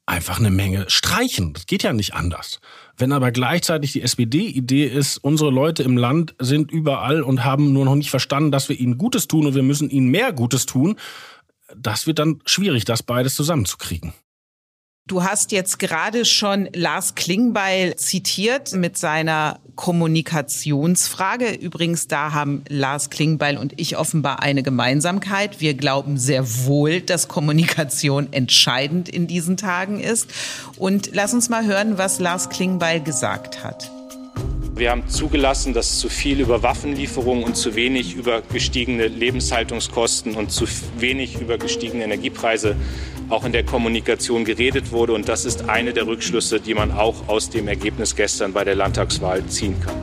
einfach 0.06 0.38
eine 0.38 0.50
Menge 0.50 0.84
streichen. 0.88 1.54
Das 1.54 1.66
geht 1.66 1.82
ja 1.82 1.92
nicht 1.92 2.14
anders. 2.14 2.60
Wenn 2.96 3.12
aber 3.12 3.30
gleichzeitig 3.32 3.92
die 3.92 4.02
SPD-Idee 4.02 4.86
ist, 4.86 5.18
unsere 5.18 5.50
Leute 5.50 5.82
im 5.82 5.96
Land 5.96 6.34
sind 6.38 6.70
überall 6.70 7.22
und 7.22 7.44
haben 7.44 7.72
nur 7.72 7.84
noch 7.84 7.94
nicht 7.94 8.10
verstanden, 8.10 8.50
dass 8.50 8.68
wir 8.68 8.78
ihnen 8.78 8.98
Gutes 8.98 9.28
tun 9.28 9.46
und 9.46 9.54
wir 9.54 9.62
müssen 9.62 9.88
ihnen 9.88 10.10
mehr 10.10 10.32
Gutes 10.32 10.66
tun, 10.66 10.96
das 11.74 12.06
wird 12.06 12.18
dann 12.18 12.40
schwierig, 12.46 12.84
das 12.84 13.02
beides 13.02 13.34
zusammenzukriegen. 13.34 14.12
Du 15.06 15.22
hast 15.22 15.52
jetzt 15.52 15.78
gerade 15.78 16.24
schon 16.24 16.66
Lars 16.72 17.14
Klingbeil 17.14 17.94
zitiert 17.96 18.72
mit 18.72 18.96
seiner 18.96 19.60
Kommunikationsfrage. 19.74 21.52
Übrigens, 21.52 22.08
da 22.08 22.32
haben 22.32 22.64
Lars 22.70 23.10
Klingbeil 23.10 23.58
und 23.58 23.78
ich 23.78 23.98
offenbar 23.98 24.42
eine 24.42 24.62
Gemeinsamkeit. 24.62 25.60
Wir 25.60 25.74
glauben 25.74 26.16
sehr 26.16 26.64
wohl, 26.64 27.02
dass 27.02 27.28
Kommunikation 27.28 28.32
entscheidend 28.32 29.10
in 29.10 29.26
diesen 29.26 29.58
Tagen 29.58 30.00
ist. 30.00 30.30
Und 30.78 31.10
lass 31.12 31.34
uns 31.34 31.50
mal 31.50 31.66
hören, 31.66 31.98
was 31.98 32.18
Lars 32.18 32.48
Klingbeil 32.48 33.02
gesagt 33.02 33.62
hat. 33.62 33.90
Wir 34.76 34.90
haben 34.90 35.08
zugelassen, 35.08 35.72
dass 35.72 36.00
zu 36.00 36.08
viel 36.08 36.40
über 36.40 36.64
Waffenlieferungen 36.64 37.44
und 37.44 37.56
zu 37.56 37.76
wenig 37.76 38.16
über 38.16 38.42
gestiegene 38.42 39.06
Lebenshaltungskosten 39.06 40.34
und 40.34 40.50
zu 40.50 40.66
wenig 40.98 41.40
über 41.40 41.58
gestiegene 41.58 42.02
Energiepreise 42.02 42.74
auch 43.28 43.44
in 43.44 43.52
der 43.52 43.64
Kommunikation 43.64 44.44
geredet 44.44 44.90
wurde. 44.90 45.12
Und 45.12 45.28
das 45.28 45.44
ist 45.44 45.68
eine 45.68 45.92
der 45.92 46.08
Rückschlüsse, 46.08 46.58
die 46.58 46.74
man 46.74 46.90
auch 46.90 47.28
aus 47.28 47.50
dem 47.50 47.68
Ergebnis 47.68 48.16
gestern 48.16 48.52
bei 48.52 48.64
der 48.64 48.74
Landtagswahl 48.74 49.46
ziehen 49.46 49.76
kann. 49.80 49.94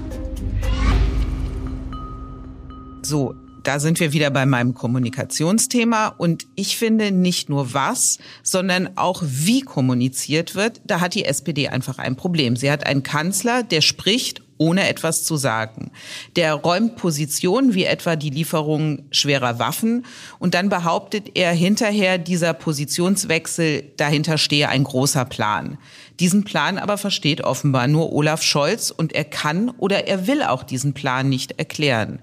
So, 3.01 3.35
da 3.63 3.79
sind 3.79 3.99
wir 3.99 4.13
wieder 4.13 4.31
bei 4.31 4.45
meinem 4.45 4.73
Kommunikationsthema 4.73 6.07
und 6.17 6.47
ich 6.55 6.77
finde 6.77 7.11
nicht 7.11 7.49
nur 7.49 7.73
was, 7.73 8.19
sondern 8.41 8.91
auch 8.95 9.21
wie 9.25 9.61
kommuniziert 9.61 10.55
wird, 10.55 10.81
da 10.85 10.99
hat 10.99 11.13
die 11.13 11.25
SPD 11.25 11.67
einfach 11.67 11.99
ein 11.99 12.15
Problem. 12.15 12.55
Sie 12.55 12.71
hat 12.71 12.87
einen 12.87 13.03
Kanzler, 13.03 13.63
der 13.63 13.81
spricht 13.81 14.40
ohne 14.61 14.87
etwas 14.87 15.23
zu 15.23 15.37
sagen. 15.37 15.89
Der 16.35 16.53
räumt 16.53 16.95
Positionen 16.95 17.73
wie 17.73 17.85
etwa 17.85 18.15
die 18.15 18.29
Lieferung 18.29 19.07
schwerer 19.09 19.57
Waffen 19.57 20.05
und 20.37 20.53
dann 20.53 20.69
behauptet 20.69 21.31
er 21.33 21.51
hinterher, 21.51 22.19
dieser 22.19 22.53
Positionswechsel, 22.53 23.91
dahinter 23.97 24.37
stehe 24.37 24.69
ein 24.69 24.83
großer 24.83 25.25
Plan. 25.25 25.79
Diesen 26.19 26.43
Plan 26.43 26.77
aber 26.77 26.99
versteht 26.99 27.41
offenbar 27.41 27.87
nur 27.87 28.13
Olaf 28.13 28.43
Scholz 28.43 28.91
und 28.91 29.13
er 29.13 29.23
kann 29.23 29.71
oder 29.71 30.07
er 30.07 30.27
will 30.27 30.43
auch 30.43 30.61
diesen 30.61 30.93
Plan 30.93 31.27
nicht 31.27 31.57
erklären. 31.57 32.19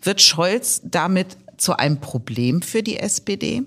Wird 0.00 0.22
Scholz 0.22 0.80
damit 0.84 1.36
zu 1.58 1.76
einem 1.76 2.00
Problem 2.00 2.62
für 2.62 2.82
die 2.82 2.98
SPD? 2.98 3.62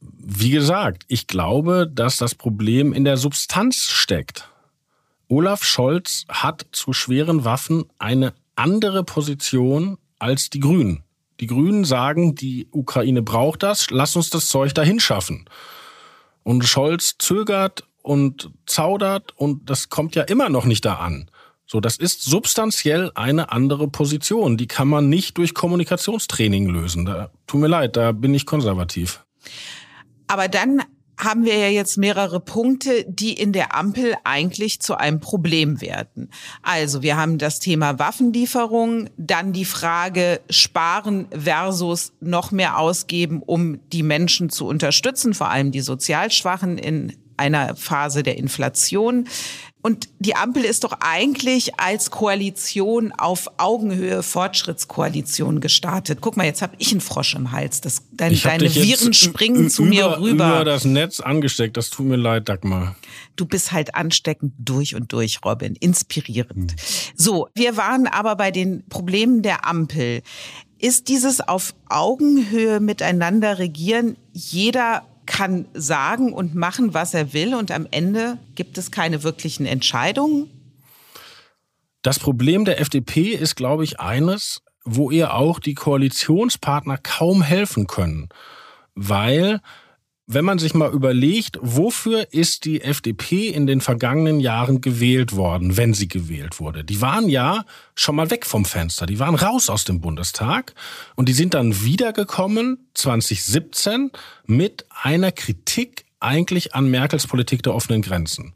Wie 0.00 0.50
gesagt, 0.50 1.04
ich 1.08 1.26
glaube, 1.26 1.90
dass 1.90 2.18
das 2.18 2.34
Problem 2.34 2.92
in 2.92 3.04
der 3.04 3.16
Substanz 3.16 3.76
steckt. 3.76 4.50
Olaf 5.28 5.62
Scholz 5.62 6.24
hat 6.28 6.66
zu 6.72 6.92
schweren 6.92 7.44
Waffen 7.44 7.84
eine 7.98 8.34
andere 8.56 9.04
Position 9.04 9.98
als 10.18 10.50
die 10.50 10.60
Grünen. 10.60 11.04
Die 11.40 11.46
Grünen 11.46 11.84
sagen, 11.84 12.34
die 12.34 12.66
Ukraine 12.72 13.22
braucht 13.22 13.62
das, 13.62 13.90
lass 13.90 14.16
uns 14.16 14.30
das 14.30 14.48
Zeug 14.48 14.74
dahin 14.74 15.00
schaffen. 15.00 15.44
Und 16.42 16.64
Scholz 16.64 17.16
zögert 17.18 17.84
und 18.02 18.50
zaudert 18.66 19.36
und 19.36 19.68
das 19.68 19.90
kommt 19.90 20.16
ja 20.16 20.22
immer 20.22 20.48
noch 20.48 20.64
nicht 20.64 20.84
da 20.84 20.94
an. 20.94 21.30
So, 21.66 21.80
das 21.80 21.98
ist 21.98 22.22
substanziell 22.22 23.12
eine 23.14 23.52
andere 23.52 23.88
Position. 23.88 24.56
Die 24.56 24.66
kann 24.66 24.88
man 24.88 25.10
nicht 25.10 25.36
durch 25.36 25.52
Kommunikationstraining 25.52 26.66
lösen. 26.66 27.04
Da, 27.04 27.30
tut 27.46 27.60
mir 27.60 27.66
leid, 27.68 27.96
da 27.96 28.12
bin 28.12 28.32
ich 28.32 28.46
konservativ. 28.46 29.22
Aber 30.26 30.48
dann 30.48 30.82
haben 31.18 31.44
wir 31.44 31.56
ja 31.56 31.68
jetzt 31.68 31.98
mehrere 31.98 32.40
Punkte, 32.40 33.04
die 33.08 33.32
in 33.32 33.52
der 33.52 33.74
Ampel 33.74 34.14
eigentlich 34.24 34.80
zu 34.80 34.96
einem 34.96 35.20
Problem 35.20 35.80
werden. 35.80 36.30
Also 36.62 37.02
wir 37.02 37.16
haben 37.16 37.38
das 37.38 37.58
Thema 37.58 37.98
Waffenlieferung, 37.98 39.10
dann 39.16 39.52
die 39.52 39.64
Frage 39.64 40.40
sparen 40.48 41.26
versus 41.30 42.12
noch 42.20 42.52
mehr 42.52 42.78
ausgeben, 42.78 43.42
um 43.44 43.80
die 43.90 44.04
Menschen 44.04 44.48
zu 44.48 44.66
unterstützen, 44.66 45.34
vor 45.34 45.50
allem 45.50 45.72
die 45.72 45.80
Sozialschwachen 45.80 46.78
in 46.78 47.16
einer 47.36 47.76
Phase 47.76 48.22
der 48.22 48.36
Inflation. 48.36 49.28
Und 49.80 50.08
die 50.18 50.34
Ampel 50.34 50.64
ist 50.64 50.82
doch 50.82 50.92
eigentlich 51.00 51.78
als 51.78 52.10
Koalition 52.10 53.12
auf 53.12 53.48
Augenhöhe 53.58 54.24
Fortschrittskoalition 54.24 55.60
gestartet. 55.60 56.18
Guck 56.20 56.36
mal, 56.36 56.46
jetzt 56.46 56.62
habe 56.62 56.74
ich 56.78 56.90
einen 56.90 57.00
Frosch 57.00 57.34
im 57.34 57.52
Hals. 57.52 57.80
Das, 57.80 58.02
dein, 58.10 58.38
deine 58.42 58.74
Viren 58.74 59.14
springen 59.14 59.70
zu 59.70 59.84
mir 59.84 60.18
rüber. 60.18 60.46
Über 60.46 60.64
das 60.64 60.84
Netz 60.84 61.20
angesteckt. 61.20 61.76
Das 61.76 61.90
tut 61.90 62.06
mir 62.06 62.16
leid, 62.16 62.48
Dagmar. 62.48 62.96
Du 63.36 63.46
bist 63.46 63.70
halt 63.70 63.94
ansteckend 63.94 64.52
durch 64.58 64.96
und 64.96 65.12
durch, 65.12 65.38
Robin. 65.44 65.76
Inspirierend. 65.76 66.72
Hm. 66.72 66.78
So, 67.14 67.48
wir 67.54 67.76
waren 67.76 68.08
aber 68.08 68.34
bei 68.34 68.50
den 68.50 68.84
Problemen 68.88 69.42
der 69.42 69.64
Ampel. 69.64 70.22
Ist 70.80 71.08
dieses 71.08 71.40
auf 71.40 71.74
Augenhöhe 71.88 72.80
miteinander 72.80 73.58
regieren 73.58 74.16
jeder 74.32 75.04
kann 75.28 75.66
sagen 75.74 76.32
und 76.32 76.54
machen, 76.54 76.94
was 76.94 77.14
er 77.14 77.32
will 77.32 77.54
und 77.54 77.70
am 77.70 77.86
Ende 77.90 78.38
gibt 78.56 78.78
es 78.78 78.90
keine 78.90 79.22
wirklichen 79.22 79.66
Entscheidungen? 79.66 80.50
Das 82.02 82.18
Problem 82.18 82.64
der 82.64 82.80
FDP 82.80 83.34
ist, 83.34 83.54
glaube 83.54 83.84
ich, 83.84 84.00
eines, 84.00 84.62
wo 84.84 85.10
ihr 85.10 85.34
auch 85.34 85.60
die 85.60 85.74
Koalitionspartner 85.74 86.96
kaum 86.96 87.42
helfen 87.42 87.86
können, 87.86 88.30
weil 88.94 89.60
wenn 90.30 90.44
man 90.44 90.58
sich 90.58 90.74
mal 90.74 90.92
überlegt, 90.92 91.58
wofür 91.62 92.28
ist 92.32 92.66
die 92.66 92.82
FDP 92.82 93.48
in 93.48 93.66
den 93.66 93.80
vergangenen 93.80 94.40
Jahren 94.40 94.82
gewählt 94.82 95.34
worden, 95.34 95.78
wenn 95.78 95.94
sie 95.94 96.06
gewählt 96.06 96.60
wurde? 96.60 96.84
Die 96.84 97.00
waren 97.00 97.30
ja 97.30 97.64
schon 97.94 98.14
mal 98.14 98.30
weg 98.30 98.44
vom 98.44 98.66
Fenster, 98.66 99.06
die 99.06 99.18
waren 99.18 99.34
raus 99.34 99.70
aus 99.70 99.84
dem 99.84 100.02
Bundestag 100.02 100.74
und 101.16 101.30
die 101.30 101.32
sind 101.32 101.54
dann 101.54 101.82
wiedergekommen 101.82 102.88
2017 102.92 104.10
mit 104.44 104.84
einer 105.02 105.32
Kritik 105.32 106.04
eigentlich 106.20 106.74
an 106.74 106.90
Merkels 106.90 107.26
Politik 107.26 107.62
der 107.62 107.74
offenen 107.74 108.02
Grenzen. 108.02 108.52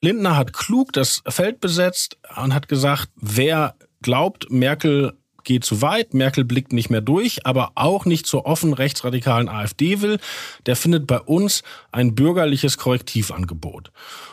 Lindner 0.00 0.38
hat 0.38 0.54
klug 0.54 0.94
das 0.94 1.22
Feld 1.28 1.60
besetzt 1.60 2.16
und 2.42 2.54
hat 2.54 2.68
gesagt, 2.68 3.10
wer 3.16 3.74
glaubt, 4.00 4.50
Merkel 4.50 5.12
geht 5.44 5.64
zu 5.64 5.82
weit, 5.82 6.14
Merkel 6.14 6.44
blickt 6.44 6.72
nicht 6.72 6.90
mehr 6.90 7.00
durch, 7.00 7.46
aber 7.46 7.72
auch 7.74 8.04
nicht 8.04 8.26
zur 8.26 8.46
offen 8.46 8.72
rechtsradikalen 8.72 9.48
AfD 9.48 10.00
will, 10.00 10.18
der 10.66 10.76
findet 10.76 11.06
bei 11.06 11.20
uns 11.20 11.62
ein 11.92 12.14
bürgerliches 12.14 12.78
Korrektivangebot. 12.78 13.90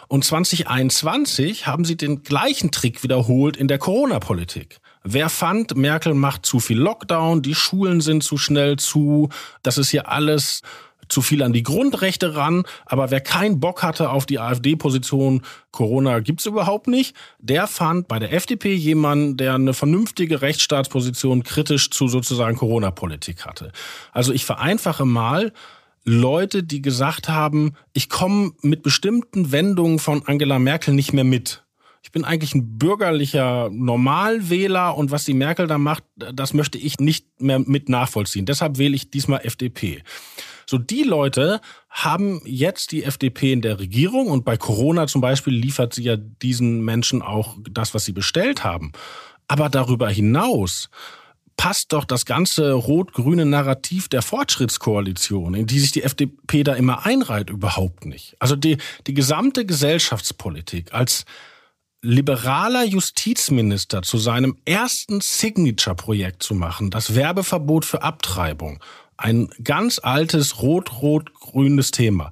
Und 0.07 0.23
2021 0.23 1.67
haben 1.67 1.85
sie 1.85 1.97
den 1.97 2.23
gleichen 2.23 2.71
Trick 2.71 3.03
wiederholt 3.03 3.57
in 3.57 3.67
der 3.67 3.77
Corona-Politik. 3.77 4.79
Wer 5.03 5.29
fand, 5.29 5.75
Merkel 5.77 6.13
macht 6.13 6.45
zu 6.45 6.59
viel 6.59 6.77
Lockdown, 6.77 7.41
die 7.41 7.55
Schulen 7.55 8.01
sind 8.01 8.23
zu 8.23 8.37
schnell 8.37 8.77
zu, 8.77 9.29
das 9.63 9.77
ist 9.77 9.89
hier 9.89 10.09
alles 10.09 10.63
zu 11.09 11.21
viel 11.21 11.43
an 11.43 11.53
die 11.53 11.63
Grundrechte 11.63 12.35
ran. 12.35 12.63
Aber 12.85 13.11
wer 13.11 13.21
keinen 13.21 13.59
Bock 13.59 13.83
hatte 13.83 14.09
auf 14.09 14.25
die 14.25 14.39
AfD-Position, 14.39 15.41
Corona 15.71 16.19
gibt's 16.19 16.45
überhaupt 16.45 16.87
nicht, 16.87 17.15
der 17.39 17.67
fand 17.67 18.07
bei 18.07 18.19
der 18.19 18.33
FDP 18.33 18.73
jemanden, 18.73 19.37
der 19.37 19.55
eine 19.55 19.73
vernünftige 19.73 20.41
Rechtsstaatsposition 20.41 21.43
kritisch 21.43 21.89
zu 21.91 22.07
sozusagen 22.07 22.57
Corona-Politik 22.57 23.45
hatte. 23.45 23.71
Also 24.11 24.33
ich 24.33 24.45
vereinfache 24.45 25.05
mal, 25.05 25.53
Leute, 26.03 26.63
die 26.63 26.81
gesagt 26.81 27.27
haben, 27.27 27.73
ich 27.91 28.09
komme 28.09 28.53
mit 28.61 28.81
bestimmten 28.81 29.51
Wendungen 29.51 29.99
von 29.99 30.23
Angela 30.25 30.57
Merkel 30.57 30.93
nicht 30.93 31.11
mehr 31.11 31.25
mit. 31.25 31.63
Ich 32.01 32.13
bin 32.13 32.23
eigentlich 32.23 32.55
ein 32.55 32.77
bürgerlicher 32.77 33.69
Normalwähler 33.69 34.95
und 34.97 35.11
was 35.11 35.25
die 35.25 35.33
Merkel 35.33 35.67
da 35.67 35.77
macht, 35.77 36.05
das 36.15 36.53
möchte 36.53 36.77
ich 36.77 36.99
nicht 36.99 37.41
mehr 37.41 37.59
mit 37.59 37.89
nachvollziehen. 37.89 38.45
Deshalb 38.45 38.77
wähle 38.77 38.95
ich 38.95 39.09
diesmal 39.11 39.41
FDP. 39.43 40.01
So, 40.69 40.77
die 40.77 41.03
Leute 41.03 41.61
haben 41.89 42.41
jetzt 42.45 42.91
die 42.91 43.03
FDP 43.03 43.53
in 43.53 43.61
der 43.61 43.79
Regierung 43.79 44.27
und 44.27 44.43
bei 44.43 44.57
Corona 44.57 45.07
zum 45.07 45.21
Beispiel 45.21 45.53
liefert 45.53 45.93
sie 45.93 46.03
ja 46.03 46.17
diesen 46.17 46.83
Menschen 46.83 47.21
auch 47.21 47.55
das, 47.69 47.93
was 47.93 48.05
sie 48.05 48.11
bestellt 48.11 48.63
haben. 48.63 48.91
Aber 49.47 49.69
darüber 49.69 50.09
hinaus 50.09 50.89
passt 51.55 51.93
doch 51.93 52.05
das 52.05 52.25
ganze 52.25 52.73
rot-grüne 52.73 53.45
Narrativ 53.45 54.09
der 54.09 54.21
Fortschrittskoalition, 54.21 55.55
in 55.55 55.65
die 55.65 55.79
sich 55.79 55.91
die 55.91 56.03
FDP 56.03 56.63
da 56.63 56.75
immer 56.75 57.05
einreiht, 57.05 57.49
überhaupt 57.49 58.05
nicht. 58.05 58.35
Also 58.39 58.55
die, 58.55 58.77
die 59.07 59.13
gesamte 59.13 59.65
Gesellschaftspolitik 59.65 60.93
als 60.93 61.25
liberaler 62.03 62.83
Justizminister 62.83 64.03
zu 64.03 64.17
seinem 64.17 64.57
ersten 64.65 65.19
Signature-Projekt 65.19 66.43
zu 66.43 66.53
machen, 66.53 66.91
das 66.91 67.15
Werbeverbot 67.15 67.85
für 67.85 68.03
Abtreibung, 68.03 68.79
ein 69.17 69.49
ganz 69.63 69.99
altes 70.01 70.61
rot-rot-grünes 70.61 71.91
Thema. 71.91 72.31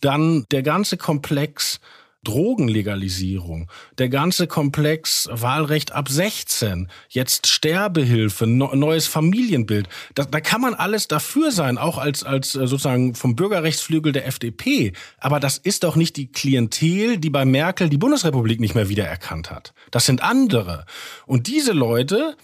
Dann 0.00 0.44
der 0.50 0.62
ganze 0.62 0.96
Komplex 0.96 1.80
Drogenlegalisierung, 2.26 3.70
der 3.98 4.08
ganze 4.08 4.48
Komplex 4.48 5.28
Wahlrecht 5.30 5.92
ab 5.92 6.08
16, 6.08 6.88
jetzt 7.08 7.46
Sterbehilfe, 7.46 8.48
neues 8.48 9.06
Familienbild. 9.06 9.88
Da, 10.16 10.24
da 10.24 10.40
kann 10.40 10.60
man 10.60 10.74
alles 10.74 11.06
dafür 11.06 11.52
sein, 11.52 11.78
auch 11.78 11.98
als, 11.98 12.24
als 12.24 12.56
äh, 12.56 12.66
sozusagen 12.66 13.14
vom 13.14 13.36
Bürgerrechtsflügel 13.36 14.10
der 14.10 14.26
FDP. 14.26 14.92
Aber 15.18 15.38
das 15.38 15.56
ist 15.56 15.84
doch 15.84 15.94
nicht 15.94 16.16
die 16.16 16.26
Klientel, 16.26 17.18
die 17.18 17.30
bei 17.30 17.44
Merkel 17.44 17.88
die 17.88 17.98
Bundesrepublik 17.98 18.58
nicht 18.58 18.74
mehr 18.74 18.88
wiedererkannt 18.88 19.52
hat. 19.52 19.72
Das 19.92 20.04
sind 20.04 20.20
andere. 20.20 20.84
Und 21.26 21.46
diese 21.46 21.72
Leute, 21.72 22.36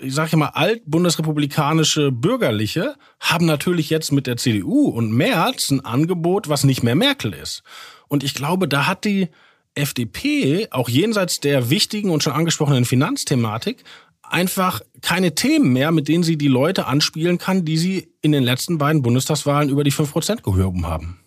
ich 0.00 0.14
sage 0.14 0.36
mal, 0.36 0.48
alt-bundesrepublikanische 0.48 2.10
Bürgerliche 2.10 2.96
haben 3.20 3.46
natürlich 3.46 3.90
jetzt 3.90 4.12
mit 4.12 4.26
der 4.26 4.36
CDU 4.36 4.88
und 4.88 5.12
Merz 5.12 5.70
ein 5.70 5.84
Angebot, 5.84 6.48
was 6.48 6.64
nicht 6.64 6.82
mehr 6.82 6.96
Merkel 6.96 7.32
ist. 7.32 7.62
Und 8.08 8.24
ich 8.24 8.34
glaube, 8.34 8.66
da 8.66 8.86
hat 8.86 9.04
die 9.04 9.28
FDP 9.74 10.68
auch 10.70 10.88
jenseits 10.88 11.40
der 11.40 11.70
wichtigen 11.70 12.10
und 12.10 12.22
schon 12.22 12.32
angesprochenen 12.32 12.84
Finanzthematik 12.84 13.84
einfach 14.22 14.80
keine 15.00 15.34
Themen 15.34 15.72
mehr, 15.72 15.90
mit 15.92 16.08
denen 16.08 16.24
sie 16.24 16.36
die 16.36 16.48
Leute 16.48 16.86
anspielen 16.86 17.38
kann, 17.38 17.64
die 17.64 17.78
sie 17.78 18.12
in 18.22 18.32
den 18.32 18.44
letzten 18.44 18.78
beiden 18.78 19.02
Bundestagswahlen 19.02 19.68
über 19.68 19.84
die 19.84 19.92
5% 19.92 20.42
gehoben 20.42 20.86
haben. 20.86 21.20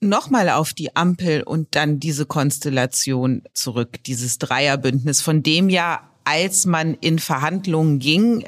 Nochmal 0.00 0.50
auf 0.50 0.74
die 0.74 0.94
Ampel 0.94 1.42
und 1.42 1.74
dann 1.74 1.98
diese 2.00 2.26
Konstellation 2.26 3.42
zurück, 3.54 4.02
dieses 4.04 4.38
Dreierbündnis, 4.38 5.22
von 5.22 5.42
dem 5.42 5.68
ja, 5.68 6.10
als 6.26 6.66
man 6.66 6.94
in 6.94 7.18
Verhandlungen 7.18 8.00
ging, 8.00 8.44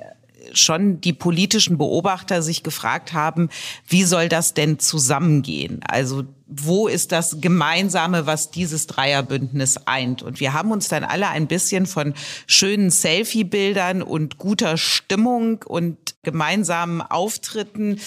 schon 0.52 1.00
die 1.00 1.12
politischen 1.12 1.78
Beobachter 1.78 2.42
sich 2.42 2.62
gefragt 2.62 3.12
haben, 3.12 3.48
wie 3.86 4.04
soll 4.04 4.28
das 4.28 4.54
denn 4.54 4.78
zusammengehen? 4.78 5.80
Also 5.86 6.24
wo 6.46 6.88
ist 6.88 7.12
das 7.12 7.40
Gemeinsame, 7.40 8.26
was 8.26 8.50
dieses 8.50 8.86
Dreierbündnis 8.86 9.76
eint? 9.86 10.22
Und 10.22 10.40
wir 10.40 10.54
haben 10.54 10.72
uns 10.72 10.88
dann 10.88 11.04
alle 11.04 11.28
ein 11.28 11.46
bisschen 11.46 11.86
von 11.86 12.14
schönen 12.46 12.90
Selfie-Bildern 12.90 14.02
und 14.02 14.38
guter 14.38 14.76
Stimmung 14.76 15.62
und 15.66 15.98
gemeinsamen 16.22 17.02
Auftritten 17.02 18.00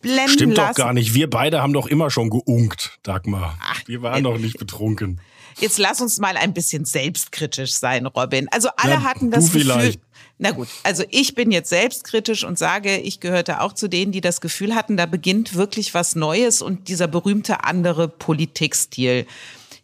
blenden 0.00 0.32
Stimmt 0.32 0.56
lassen. 0.56 0.74
doch 0.76 0.84
gar 0.84 0.92
nicht. 0.94 1.14
Wir 1.14 1.28
beide 1.28 1.60
haben 1.60 1.72
doch 1.72 1.86
immer 1.86 2.10
schon 2.10 2.30
geunkt, 2.30 2.98
Dagmar. 3.02 3.58
Ach, 3.62 3.82
Wir 3.86 4.00
waren 4.02 4.24
doch 4.24 4.38
nicht 4.38 4.58
betrunken. 4.58 5.20
Jetzt 5.60 5.78
lass 5.78 6.00
uns 6.00 6.18
mal 6.18 6.36
ein 6.36 6.54
bisschen 6.54 6.84
selbstkritisch 6.84 7.72
sein, 7.74 8.06
Robin. 8.06 8.48
Also 8.50 8.68
alle 8.76 8.94
Ja, 8.94 9.02
hatten 9.02 9.30
das 9.30 9.44
Gefühl. 9.46 9.60
vielleicht. 9.62 10.00
Na 10.38 10.52
gut, 10.52 10.68
also 10.84 11.04
ich 11.10 11.34
bin 11.34 11.50
jetzt 11.50 11.68
selbstkritisch 11.68 12.44
und 12.44 12.58
sage, 12.58 12.96
ich 12.96 13.20
gehörte 13.20 13.60
auch 13.60 13.74
zu 13.74 13.88
denen, 13.88 14.10
die 14.10 14.22
das 14.22 14.40
Gefühl 14.40 14.74
hatten, 14.74 14.96
da 14.96 15.04
beginnt 15.04 15.54
wirklich 15.54 15.92
was 15.92 16.16
Neues 16.16 16.62
und 16.62 16.88
dieser 16.88 17.08
berühmte 17.08 17.64
andere 17.64 18.08
Politikstil. 18.08 19.26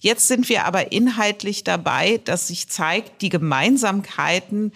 Jetzt 0.00 0.28
sind 0.28 0.48
wir 0.48 0.64
aber 0.64 0.92
inhaltlich 0.92 1.62
dabei, 1.62 2.20
dass 2.24 2.48
sich 2.48 2.68
zeigt, 2.68 3.20
die 3.20 3.28
Gemeinsamkeiten 3.28 4.72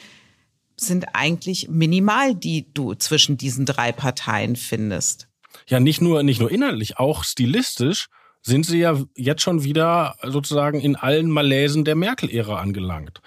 sind 0.77 1.07
eigentlich 1.15 1.69
minimal, 1.69 2.35
die 2.35 2.73
du 2.75 2.95
zwischen 2.95 3.37
diesen 3.39 3.65
drei 3.65 3.93
Parteien 3.93 4.57
findest. 4.57 5.29
Ja, 5.67 5.81
nicht 5.81 6.01
nur, 6.01 6.23
nicht 6.23 6.41
nur 6.41 6.51
inhaltlich, 6.51 6.99
auch 6.99 7.25
stilistisch 7.25 8.09
sind 8.43 8.67
sie 8.67 8.79
ja 8.79 8.99
jetzt 9.17 9.43
schon 9.43 9.65
wieder 9.65 10.17
sozusagen 10.23 10.81
in 10.81 10.97
allen 10.97 11.31
Malaisen 11.31 11.85
der 11.85 11.97
Merkel-Ära 11.97 12.59
angelangt. 12.61 13.21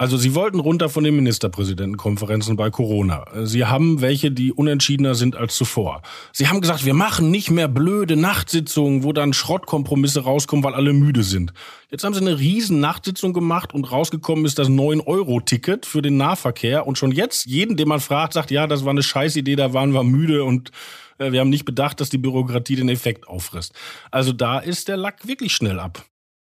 Also 0.00 0.16
sie 0.16 0.34
wollten 0.34 0.60
runter 0.60 0.88
von 0.88 1.04
den 1.04 1.14
Ministerpräsidentenkonferenzen 1.14 2.56
bei 2.56 2.70
Corona. 2.70 3.26
Sie 3.44 3.66
haben 3.66 4.00
welche, 4.00 4.30
die 4.30 4.50
unentschiedener 4.50 5.14
sind 5.14 5.36
als 5.36 5.56
zuvor. 5.56 6.00
Sie 6.32 6.48
haben 6.48 6.62
gesagt, 6.62 6.86
wir 6.86 6.94
machen 6.94 7.30
nicht 7.30 7.50
mehr 7.50 7.68
blöde 7.68 8.16
Nachtsitzungen, 8.16 9.04
wo 9.04 9.12
dann 9.12 9.34
Schrottkompromisse 9.34 10.20
rauskommen, 10.20 10.64
weil 10.64 10.72
alle 10.72 10.94
müde 10.94 11.22
sind. 11.22 11.52
Jetzt 11.90 12.02
haben 12.02 12.14
sie 12.14 12.22
eine 12.22 12.38
riesen 12.38 12.80
Nachtsitzung 12.80 13.34
gemacht 13.34 13.74
und 13.74 13.92
rausgekommen 13.92 14.46
ist 14.46 14.58
das 14.58 14.70
9-Euro-Ticket 14.70 15.84
für 15.84 16.00
den 16.00 16.16
Nahverkehr. 16.16 16.86
Und 16.86 16.96
schon 16.96 17.12
jetzt, 17.12 17.44
jeden, 17.44 17.76
den 17.76 17.88
man 17.88 18.00
fragt, 18.00 18.32
sagt, 18.32 18.50
ja, 18.50 18.66
das 18.66 18.86
war 18.86 18.92
eine 18.92 19.02
Scheißidee, 19.02 19.56
da 19.56 19.74
waren 19.74 19.92
wir 19.92 20.02
müde 20.02 20.44
und 20.44 20.70
wir 21.20 21.40
haben 21.40 21.50
nicht 21.50 21.64
bedacht, 21.64 22.00
dass 22.00 22.08
die 22.08 22.18
Bürokratie 22.18 22.76
den 22.76 22.88
Effekt 22.88 23.28
auffrisst. 23.28 23.74
Also 24.10 24.32
da 24.32 24.58
ist 24.58 24.88
der 24.88 24.96
Lack 24.96 25.26
wirklich 25.26 25.52
schnell 25.52 25.78
ab. 25.78 26.04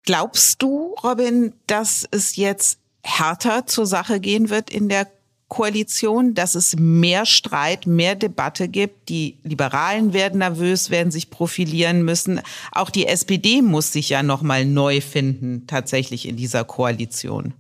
Glaubst 0.06 0.62
du, 0.62 0.96
Robin, 1.04 1.54
dass 1.68 2.08
es 2.12 2.36
jetzt 2.36 2.80
härter 3.04 3.66
zur 3.68 3.86
Sache 3.86 4.20
gehen 4.20 4.50
wird 4.50 4.70
in 4.70 4.90
der 4.90 5.08
Koalition, 5.54 6.34
dass 6.34 6.56
es 6.56 6.76
mehr 6.78 7.28
Streit, 7.28 7.86
mehr 7.86 8.16
Debatte 8.16 8.68
gibt. 8.68 9.10
Die 9.10 9.38
Liberalen 9.44 10.12
werden 10.12 10.40
nervös, 10.40 10.90
werden 10.90 11.12
sich 11.12 11.30
profilieren 11.30 12.04
müssen. 12.04 12.42
Auch 12.72 12.90
die 12.90 13.06
SPD 13.06 13.62
muss 13.62 13.94
sich 13.94 14.10
ja 14.10 14.24
noch 14.24 14.42
mal 14.42 14.66
neu 14.66 15.00
finden, 15.00 15.68
tatsächlich 15.68 16.28
in 16.28 16.38
dieser 16.38 16.64
Koalition. 16.64 17.54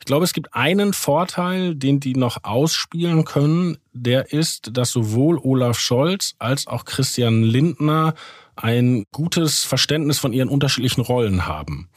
Ich 0.00 0.06
glaube, 0.06 0.24
es 0.24 0.32
gibt 0.32 0.54
einen 0.54 0.94
Vorteil, 0.94 1.74
den 1.74 2.00
die 2.00 2.14
noch 2.14 2.42
ausspielen 2.42 3.24
können. 3.26 3.76
Der 3.92 4.32
ist, 4.32 4.70
dass 4.76 4.90
sowohl 4.90 5.38
Olaf 5.38 5.78
Scholz 5.78 6.34
als 6.38 6.66
auch 6.66 6.86
Christian 6.86 7.42
Lindner 7.42 8.14
ein 8.56 9.04
gutes 9.12 9.62
Verständnis 9.64 10.18
von 10.18 10.32
ihren 10.32 10.48
unterschiedlichen 10.48 11.02
Rollen 11.02 11.46
haben. 11.46 11.90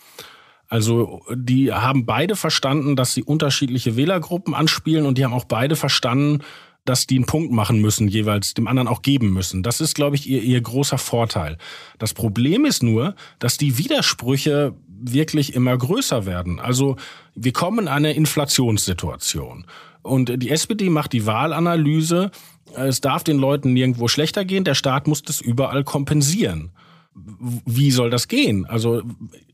Also 0.67 1.21
die 1.34 1.71
haben 1.71 2.06
beide 2.06 2.36
verstanden, 2.36 2.95
dass 2.95 3.13
sie 3.13 3.23
unterschiedliche 3.23 3.95
Wählergruppen 3.95 4.54
anspielen 4.54 5.06
und 5.06 5.17
die 5.17 5.23
haben 5.23 5.34
auch 5.34 5.45
beide 5.45 5.75
verstanden, 5.77 6.39
dass 6.84 7.08
die 7.08 7.15
einen 7.15 7.25
Punkt 7.25 7.54
machen 7.54 7.80
müssen, 7.80 8.10
jeweils 8.10 8.54
dem 8.54 8.67
anderen 8.67 8.89
auch 8.89 9.01
geben 9.01 9.32
müssen. 9.32 9.63
Das 9.63 9.80
ist, 9.80 9.95
glaube 9.95 10.17
ich, 10.17 10.27
ihr, 10.27 10.41
ihr 10.41 10.60
großer 10.60 10.97
Vorteil. 10.97 11.58
Das 11.99 12.13
Problem 12.13 12.65
ist 12.65 12.84
nur, 12.84 13.15
dass 13.39 13.58
die 13.58 13.77
Widersprüche 13.77 14.75
wirklich 15.01 15.53
immer 15.53 15.77
größer 15.77 16.25
werden. 16.25 16.60
Also 16.60 16.95
wir 17.36 17.53
kommen 17.53 17.79
in 17.79 17.88
eine 17.88 18.13
Inflationssituation. 18.13 19.65
Und 20.01 20.41
die 20.41 20.49
SPD 20.49 20.89
macht 20.89 21.13
die 21.13 21.25
Wahlanalyse, 21.25 22.32
es 22.75 23.01
darf 23.01 23.23
den 23.23 23.38
Leuten 23.38 23.73
nirgendwo 23.73 24.08
schlechter 24.08 24.45
gehen, 24.45 24.63
der 24.63 24.75
Staat 24.75 25.08
muss 25.08 25.23
das 25.23 25.41
überall 25.41 25.84
kompensieren 25.84 26.71
wie 27.15 27.91
soll 27.91 28.10
das 28.10 28.27
gehen? 28.27 28.65
Also 28.65 29.01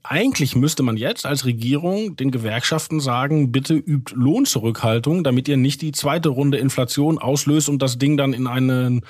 eigentlich 0.04 0.56
müsste 0.56 0.84
man 0.84 0.98
jetzt 0.98 1.26
als 1.26 1.46
Regierung 1.46 2.16
den 2.16 2.32
Gewerkschaften 2.32 3.00
sagen, 3.00 3.52
bitte 3.52 3.74
übt 3.74 4.14
Lohnzurückhaltung, 4.16 5.24
damit 5.24 5.48
ihr 5.48 5.58
nicht 5.58 5.82
die 5.82 5.92
zweite 5.92 6.30
Runde 6.30 6.58
Inflation 6.58 7.18
auslöst 7.18 7.70
und 7.70 7.82
das 7.82 7.98
Ding 7.98 8.18
dann 8.18 8.34
in 8.34 8.48
eine 8.48 9.02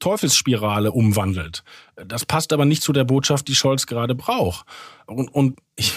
Teufelsspirale 0.00 0.90
umwandelt. 0.92 1.62
Das 1.94 2.26
passt 2.26 2.52
aber 2.52 2.64
nicht 2.64 2.82
zu 2.82 2.92
der 2.92 3.04
Botschaft, 3.04 3.46
die 3.48 3.54
Scholz 3.54 3.86
gerade 3.86 4.14
braucht. 4.14 4.66
Und, 5.06 5.28
und 5.28 5.58
ich 5.76 5.92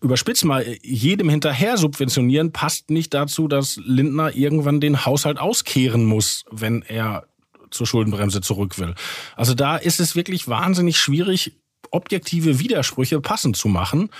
überspitze 0.00 0.46
mal, 0.46 0.64
jedem 0.82 1.28
hinterher 1.28 1.76
subventionieren 1.76 2.52
passt 2.52 2.90
nicht 2.90 3.12
dazu, 3.14 3.48
dass 3.48 3.80
Lindner 3.84 4.36
irgendwann 4.36 4.80
den 4.80 5.04
Haushalt 5.04 5.38
auskehren 5.38 6.04
muss, 6.04 6.44
wenn 6.50 6.82
er 6.82 7.26
zur 7.70 7.86
Schuldenbremse 7.86 8.40
zurück 8.40 8.78
will. 8.78 8.94
Also 9.34 9.54
da 9.54 9.76
ist 9.76 10.00
es 10.00 10.14
wirklich 10.14 10.48
wahnsinnig 10.48 10.98
schwierig, 10.98 11.56
objektive 11.90 12.58
Widersprüche 12.58 13.20
passend 13.20 13.56
zu 13.56 13.68
machen. 13.68 14.10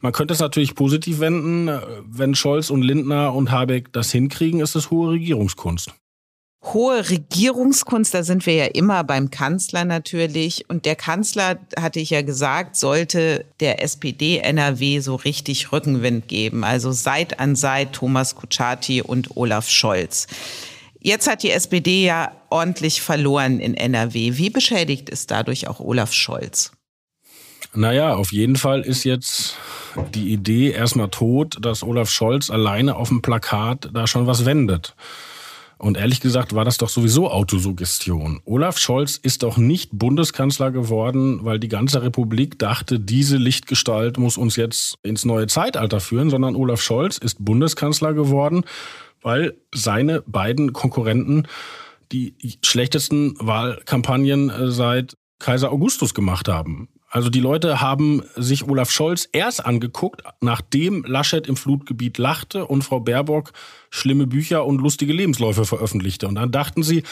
Man 0.00 0.12
könnte 0.12 0.34
es 0.34 0.40
natürlich 0.40 0.74
positiv 0.74 1.20
wenden. 1.20 1.70
Wenn 2.04 2.34
Scholz 2.34 2.70
und 2.70 2.82
Lindner 2.82 3.34
und 3.34 3.50
Habeck 3.50 3.92
das 3.92 4.12
hinkriegen, 4.12 4.60
ist 4.60 4.74
es 4.74 4.90
hohe 4.90 5.12
Regierungskunst. 5.12 5.92
Hohe 6.72 7.08
Regierungskunst, 7.08 8.12
da 8.12 8.22
sind 8.22 8.44
wir 8.44 8.54
ja 8.54 8.64
immer 8.66 9.04
beim 9.04 9.30
Kanzler 9.30 9.84
natürlich. 9.84 10.68
Und 10.68 10.84
der 10.84 10.96
Kanzler, 10.96 11.58
hatte 11.78 12.00
ich 12.00 12.10
ja 12.10 12.22
gesagt, 12.22 12.76
sollte 12.76 13.44
der 13.60 13.82
SPD 13.82 14.38
NRW 14.38 15.00
so 15.00 15.14
richtig 15.14 15.72
Rückenwind 15.72 16.28
geben. 16.28 16.64
Also 16.64 16.92
Seit 16.92 17.38
an 17.38 17.54
Seit 17.54 17.92
Thomas 17.92 18.34
Kutschaty 18.34 19.02
und 19.02 19.36
Olaf 19.36 19.68
Scholz. 19.68 20.26
Jetzt 21.00 21.28
hat 21.30 21.44
die 21.44 21.52
SPD 21.52 22.04
ja 22.04 22.32
ordentlich 22.50 23.00
verloren 23.00 23.60
in 23.60 23.74
NRW. 23.74 24.36
Wie 24.36 24.50
beschädigt 24.50 25.08
ist 25.08 25.30
dadurch 25.30 25.68
auch 25.68 25.78
Olaf 25.78 26.12
Scholz? 26.12 26.72
Naja, 27.74 28.14
auf 28.14 28.32
jeden 28.32 28.56
Fall 28.56 28.80
ist 28.80 29.04
jetzt 29.04 29.56
die 30.14 30.32
Idee 30.32 30.72
erstmal 30.72 31.10
tot, 31.10 31.58
dass 31.60 31.82
Olaf 31.82 32.10
Scholz 32.10 32.50
alleine 32.50 32.96
auf 32.96 33.08
dem 33.08 33.22
Plakat 33.22 33.90
da 33.92 34.06
schon 34.06 34.26
was 34.26 34.46
wendet. 34.46 34.96
Und 35.78 35.98
ehrlich 35.98 36.20
gesagt 36.20 36.54
war 36.54 36.64
das 36.64 36.78
doch 36.78 36.88
sowieso 36.88 37.30
Autosuggestion. 37.30 38.40
Olaf 38.44 38.78
Scholz 38.78 39.18
ist 39.18 39.42
doch 39.42 39.58
nicht 39.58 39.90
Bundeskanzler 39.92 40.70
geworden, 40.70 41.40
weil 41.44 41.58
die 41.58 41.68
ganze 41.68 42.02
Republik 42.02 42.58
dachte, 42.58 42.98
diese 42.98 43.36
Lichtgestalt 43.36 44.16
muss 44.16 44.38
uns 44.38 44.56
jetzt 44.56 44.96
ins 45.02 45.26
neue 45.26 45.48
Zeitalter 45.48 46.00
führen, 46.00 46.30
sondern 46.30 46.56
Olaf 46.56 46.80
Scholz 46.80 47.18
ist 47.18 47.44
Bundeskanzler 47.44 48.14
geworden, 48.14 48.64
weil 49.20 49.54
seine 49.74 50.22
beiden 50.22 50.72
Konkurrenten 50.72 51.46
die 52.10 52.34
schlechtesten 52.64 53.34
Wahlkampagnen 53.38 54.70
seit 54.70 55.16
Kaiser 55.38 55.70
Augustus 55.70 56.14
gemacht 56.14 56.48
haben. 56.48 56.88
Also 57.16 57.30
die 57.30 57.40
Leute 57.40 57.80
haben 57.80 58.24
sich 58.36 58.68
Olaf 58.68 58.90
Scholz 58.90 59.26
erst 59.32 59.64
angeguckt, 59.64 60.22
nachdem 60.42 61.02
Laschet 61.04 61.46
im 61.46 61.56
Flutgebiet 61.56 62.18
lachte 62.18 62.66
und 62.66 62.82
Frau 62.82 63.00
Baerbock 63.00 63.54
schlimme 63.88 64.26
Bücher 64.26 64.66
und 64.66 64.82
lustige 64.82 65.14
Lebensläufe 65.14 65.64
veröffentlichte. 65.64 66.28
Und 66.28 66.34
dann 66.34 66.52
dachten 66.52 66.82
sie, 66.82 67.04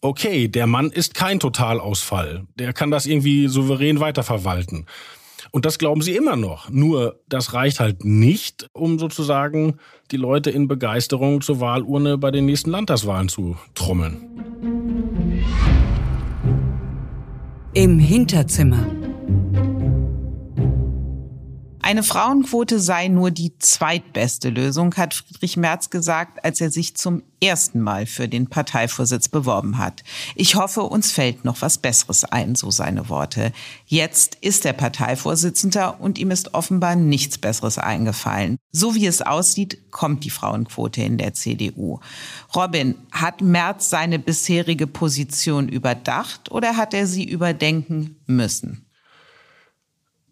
okay, 0.00 0.48
der 0.48 0.66
Mann 0.66 0.90
ist 0.90 1.14
kein 1.14 1.38
Totalausfall. 1.38 2.44
Der 2.56 2.72
kann 2.72 2.90
das 2.90 3.06
irgendwie 3.06 3.46
souverän 3.46 4.00
weiterverwalten. 4.00 4.86
Und 5.52 5.64
das 5.64 5.78
glauben 5.78 6.02
sie 6.02 6.16
immer 6.16 6.34
noch. 6.34 6.68
Nur 6.68 7.20
das 7.28 7.54
reicht 7.54 7.78
halt 7.78 8.04
nicht, 8.04 8.68
um 8.72 8.98
sozusagen 8.98 9.76
die 10.10 10.16
Leute 10.16 10.50
in 10.50 10.66
Begeisterung 10.66 11.40
zur 11.40 11.60
Wahlurne 11.60 12.18
bei 12.18 12.32
den 12.32 12.46
nächsten 12.46 12.70
Landtagswahlen 12.72 13.28
zu 13.28 13.56
trommeln. 13.76 14.16
Im 17.74 18.00
Hinterzimmer. 18.00 19.01
Eine 21.84 22.04
Frauenquote 22.04 22.78
sei 22.78 23.08
nur 23.08 23.32
die 23.32 23.58
zweitbeste 23.58 24.50
Lösung, 24.50 24.94
hat 24.94 25.14
Friedrich 25.14 25.56
Merz 25.56 25.90
gesagt, 25.90 26.44
als 26.44 26.60
er 26.60 26.70
sich 26.70 26.94
zum 26.94 27.24
ersten 27.42 27.80
Mal 27.80 28.06
für 28.06 28.28
den 28.28 28.46
Parteivorsitz 28.46 29.28
beworben 29.28 29.78
hat. 29.78 30.04
Ich 30.36 30.54
hoffe, 30.54 30.84
uns 30.84 31.10
fällt 31.10 31.44
noch 31.44 31.60
was 31.60 31.78
Besseres 31.78 32.24
ein, 32.24 32.54
so 32.54 32.70
seine 32.70 33.08
Worte. 33.08 33.52
Jetzt 33.84 34.36
ist 34.36 34.64
er 34.64 34.74
Parteivorsitzender 34.74 36.00
und 36.00 36.20
ihm 36.20 36.30
ist 36.30 36.54
offenbar 36.54 36.94
nichts 36.94 37.36
Besseres 37.36 37.78
eingefallen. 37.78 38.58
So 38.70 38.94
wie 38.94 39.06
es 39.06 39.20
aussieht, 39.20 39.90
kommt 39.90 40.22
die 40.22 40.30
Frauenquote 40.30 41.02
in 41.02 41.18
der 41.18 41.34
CDU. 41.34 41.98
Robin, 42.54 42.94
hat 43.10 43.40
Merz 43.40 43.90
seine 43.90 44.20
bisherige 44.20 44.86
Position 44.86 45.68
überdacht 45.68 46.52
oder 46.52 46.76
hat 46.76 46.94
er 46.94 47.08
sie 47.08 47.24
überdenken 47.24 48.22
müssen? 48.26 48.81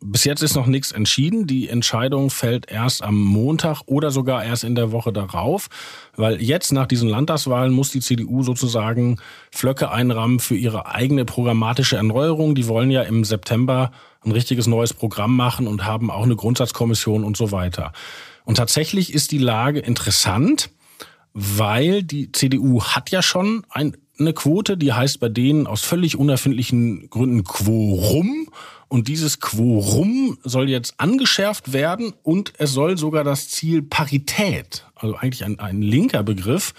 Bis 0.02 0.24
jetzt 0.24 0.42
ist 0.42 0.56
noch 0.56 0.66
nichts 0.66 0.92
entschieden. 0.92 1.46
Die 1.46 1.68
Entscheidung 1.68 2.30
fällt 2.30 2.70
erst 2.70 3.02
am 3.02 3.22
Montag 3.22 3.82
oder 3.84 4.10
sogar 4.10 4.42
erst 4.42 4.64
in 4.64 4.74
der 4.74 4.92
Woche 4.92 5.12
darauf, 5.12 5.68
weil 6.16 6.40
jetzt 6.40 6.72
nach 6.72 6.86
diesen 6.86 7.08
Landtagswahlen 7.08 7.70
muss 7.70 7.90
die 7.90 8.00
CDU 8.00 8.42
sozusagen 8.42 9.18
Flöcke 9.50 9.90
einrammen 9.90 10.40
für 10.40 10.56
ihre 10.56 10.86
eigene 10.86 11.26
programmatische 11.26 11.96
Erneuerung. 11.96 12.54
Die 12.54 12.66
wollen 12.66 12.90
ja 12.90 13.02
im 13.02 13.24
September 13.24 13.92
ein 14.24 14.32
richtiges 14.32 14.66
neues 14.66 14.94
Programm 14.94 15.36
machen 15.36 15.66
und 15.66 15.84
haben 15.84 16.10
auch 16.10 16.24
eine 16.24 16.36
Grundsatzkommission 16.36 17.22
und 17.22 17.36
so 17.36 17.52
weiter. 17.52 17.92
Und 18.44 18.56
tatsächlich 18.56 19.12
ist 19.12 19.32
die 19.32 19.38
Lage 19.38 19.80
interessant, 19.80 20.70
weil 21.34 22.02
die 22.02 22.32
CDU 22.32 22.82
hat 22.82 23.10
ja 23.10 23.22
schon 23.22 23.66
ein, 23.68 23.96
eine 24.18 24.32
Quote, 24.32 24.78
die 24.78 24.94
heißt 24.94 25.20
bei 25.20 25.28
denen 25.28 25.66
aus 25.66 25.82
völlig 25.82 26.16
unerfindlichen 26.16 27.10
Gründen 27.10 27.44
Quorum. 27.44 28.48
Und 28.90 29.06
dieses 29.06 29.38
Quorum 29.38 30.36
soll 30.42 30.68
jetzt 30.68 30.94
angeschärft 30.98 31.72
werden 31.72 32.12
und 32.24 32.54
es 32.58 32.72
soll 32.72 32.98
sogar 32.98 33.22
das 33.22 33.48
Ziel 33.48 33.82
Parität, 33.82 34.84
also 34.96 35.14
eigentlich 35.14 35.44
ein, 35.44 35.60
ein 35.60 35.80
linker 35.80 36.24
Begriff, 36.24 36.74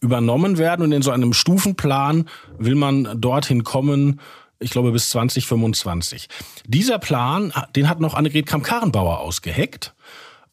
übernommen 0.00 0.58
werden. 0.58 0.82
Und 0.82 0.90
in 0.90 1.02
so 1.02 1.12
einem 1.12 1.32
Stufenplan 1.32 2.28
will 2.58 2.74
man 2.74 3.20
dorthin 3.20 3.62
kommen, 3.62 4.18
ich 4.58 4.72
glaube 4.72 4.90
bis 4.90 5.10
2025. 5.10 6.28
Dieser 6.66 6.98
Plan, 6.98 7.52
den 7.76 7.88
hat 7.88 8.00
noch 8.00 8.14
Annegret 8.14 8.46
Kramp-Karrenbauer 8.46 9.20
ausgeheckt. 9.20 9.94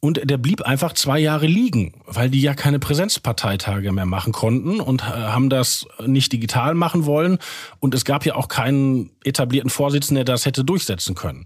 Und 0.01 0.21
der 0.23 0.37
blieb 0.37 0.61
einfach 0.61 0.93
zwei 0.93 1.19
Jahre 1.19 1.45
liegen, 1.45 1.93
weil 2.05 2.29
die 2.29 2.41
ja 2.41 2.53
keine 2.53 2.79
Präsenzparteitage 2.79 3.91
mehr 3.91 4.05
machen 4.05 4.31
konnten 4.31 4.79
und 4.79 5.01
äh, 5.01 5.05
haben 5.05 5.49
das 5.49 5.87
nicht 6.05 6.31
digital 6.31 6.73
machen 6.73 7.05
wollen. 7.05 7.37
Und 7.79 7.93
es 7.93 8.05
gab 8.05 8.25
ja 8.25 8.35
auch 8.35 8.47
keinen 8.47 9.11
etablierten 9.25 9.69
Vorsitzenden, 9.69 10.25
der 10.25 10.33
das 10.33 10.45
hätte 10.45 10.63
durchsetzen 10.63 11.15
können. 11.15 11.45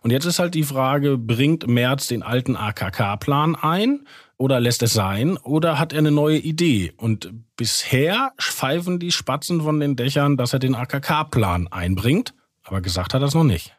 Und 0.00 0.10
jetzt 0.10 0.24
ist 0.24 0.40
halt 0.40 0.54
die 0.54 0.64
Frage, 0.64 1.16
bringt 1.16 1.66
Merz 1.68 2.08
den 2.08 2.22
alten 2.22 2.56
AKK-Plan 2.56 3.54
ein 3.54 4.00
oder 4.36 4.60
lässt 4.60 4.82
es 4.82 4.92
sein 4.92 5.36
oder 5.38 5.78
hat 5.78 5.92
er 5.92 6.00
eine 6.00 6.10
neue 6.10 6.38
Idee? 6.38 6.92
Und 6.96 7.32
bisher 7.56 8.32
pfeifen 8.38 8.98
die 8.98 9.12
Spatzen 9.12 9.62
von 9.62 9.78
den 9.78 9.96
Dächern, 9.96 10.36
dass 10.36 10.52
er 10.52 10.58
den 10.58 10.74
AKK-Plan 10.74 11.68
einbringt, 11.68 12.34
aber 12.64 12.80
gesagt 12.80 13.14
hat 13.14 13.22
er 13.22 13.28
es 13.28 13.34
noch 13.34 13.44
nicht. 13.44 13.73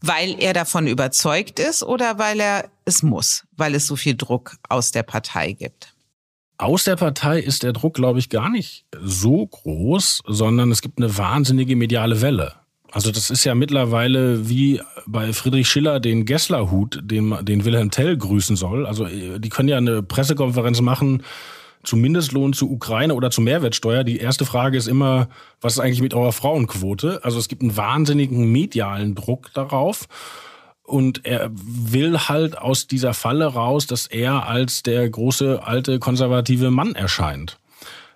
Weil 0.00 0.36
er 0.38 0.52
davon 0.52 0.86
überzeugt 0.86 1.58
ist 1.58 1.82
oder 1.82 2.18
weil 2.18 2.40
er 2.40 2.70
es 2.84 3.02
muss, 3.02 3.44
weil 3.56 3.74
es 3.74 3.86
so 3.86 3.96
viel 3.96 4.16
Druck 4.16 4.56
aus 4.68 4.90
der 4.90 5.02
Partei 5.02 5.52
gibt? 5.52 5.94
Aus 6.56 6.84
der 6.84 6.96
Partei 6.96 7.40
ist 7.40 7.62
der 7.62 7.72
Druck, 7.72 7.94
glaube 7.94 8.18
ich, 8.18 8.28
gar 8.28 8.48
nicht 8.48 8.84
so 9.00 9.46
groß, 9.46 10.22
sondern 10.26 10.70
es 10.70 10.82
gibt 10.82 10.98
eine 10.98 11.16
wahnsinnige 11.18 11.74
mediale 11.74 12.20
Welle. 12.20 12.54
Also 12.92 13.10
das 13.10 13.28
ist 13.28 13.42
ja 13.42 13.56
mittlerweile 13.56 14.48
wie 14.48 14.80
bei 15.06 15.32
Friedrich 15.32 15.68
Schiller 15.68 15.98
den 15.98 16.26
Gesslerhut, 16.26 17.00
den, 17.02 17.36
den 17.44 17.64
Wilhelm 17.64 17.90
Tell 17.90 18.16
grüßen 18.16 18.54
soll. 18.54 18.86
Also 18.86 19.06
die 19.06 19.48
können 19.48 19.68
ja 19.68 19.78
eine 19.78 20.04
Pressekonferenz 20.04 20.80
machen, 20.80 21.24
zu 21.84 21.96
Mindestlohn, 21.96 22.52
zu 22.52 22.70
Ukraine 22.70 23.14
oder 23.14 23.30
zu 23.30 23.40
Mehrwertsteuer. 23.40 24.04
Die 24.04 24.18
erste 24.18 24.44
Frage 24.44 24.76
ist 24.76 24.88
immer, 24.88 25.28
was 25.60 25.74
ist 25.74 25.80
eigentlich 25.80 26.02
mit 26.02 26.14
eurer 26.14 26.32
Frauenquote? 26.32 27.20
Also 27.22 27.38
es 27.38 27.48
gibt 27.48 27.62
einen 27.62 27.76
wahnsinnigen 27.76 28.50
medialen 28.50 29.14
Druck 29.14 29.52
darauf. 29.54 30.06
Und 30.82 31.24
er 31.24 31.50
will 31.52 32.18
halt 32.18 32.58
aus 32.58 32.86
dieser 32.86 33.14
Falle 33.14 33.46
raus, 33.46 33.86
dass 33.86 34.06
er 34.06 34.46
als 34.46 34.82
der 34.82 35.08
große, 35.08 35.62
alte, 35.64 35.98
konservative 35.98 36.70
Mann 36.70 36.94
erscheint. 36.94 37.58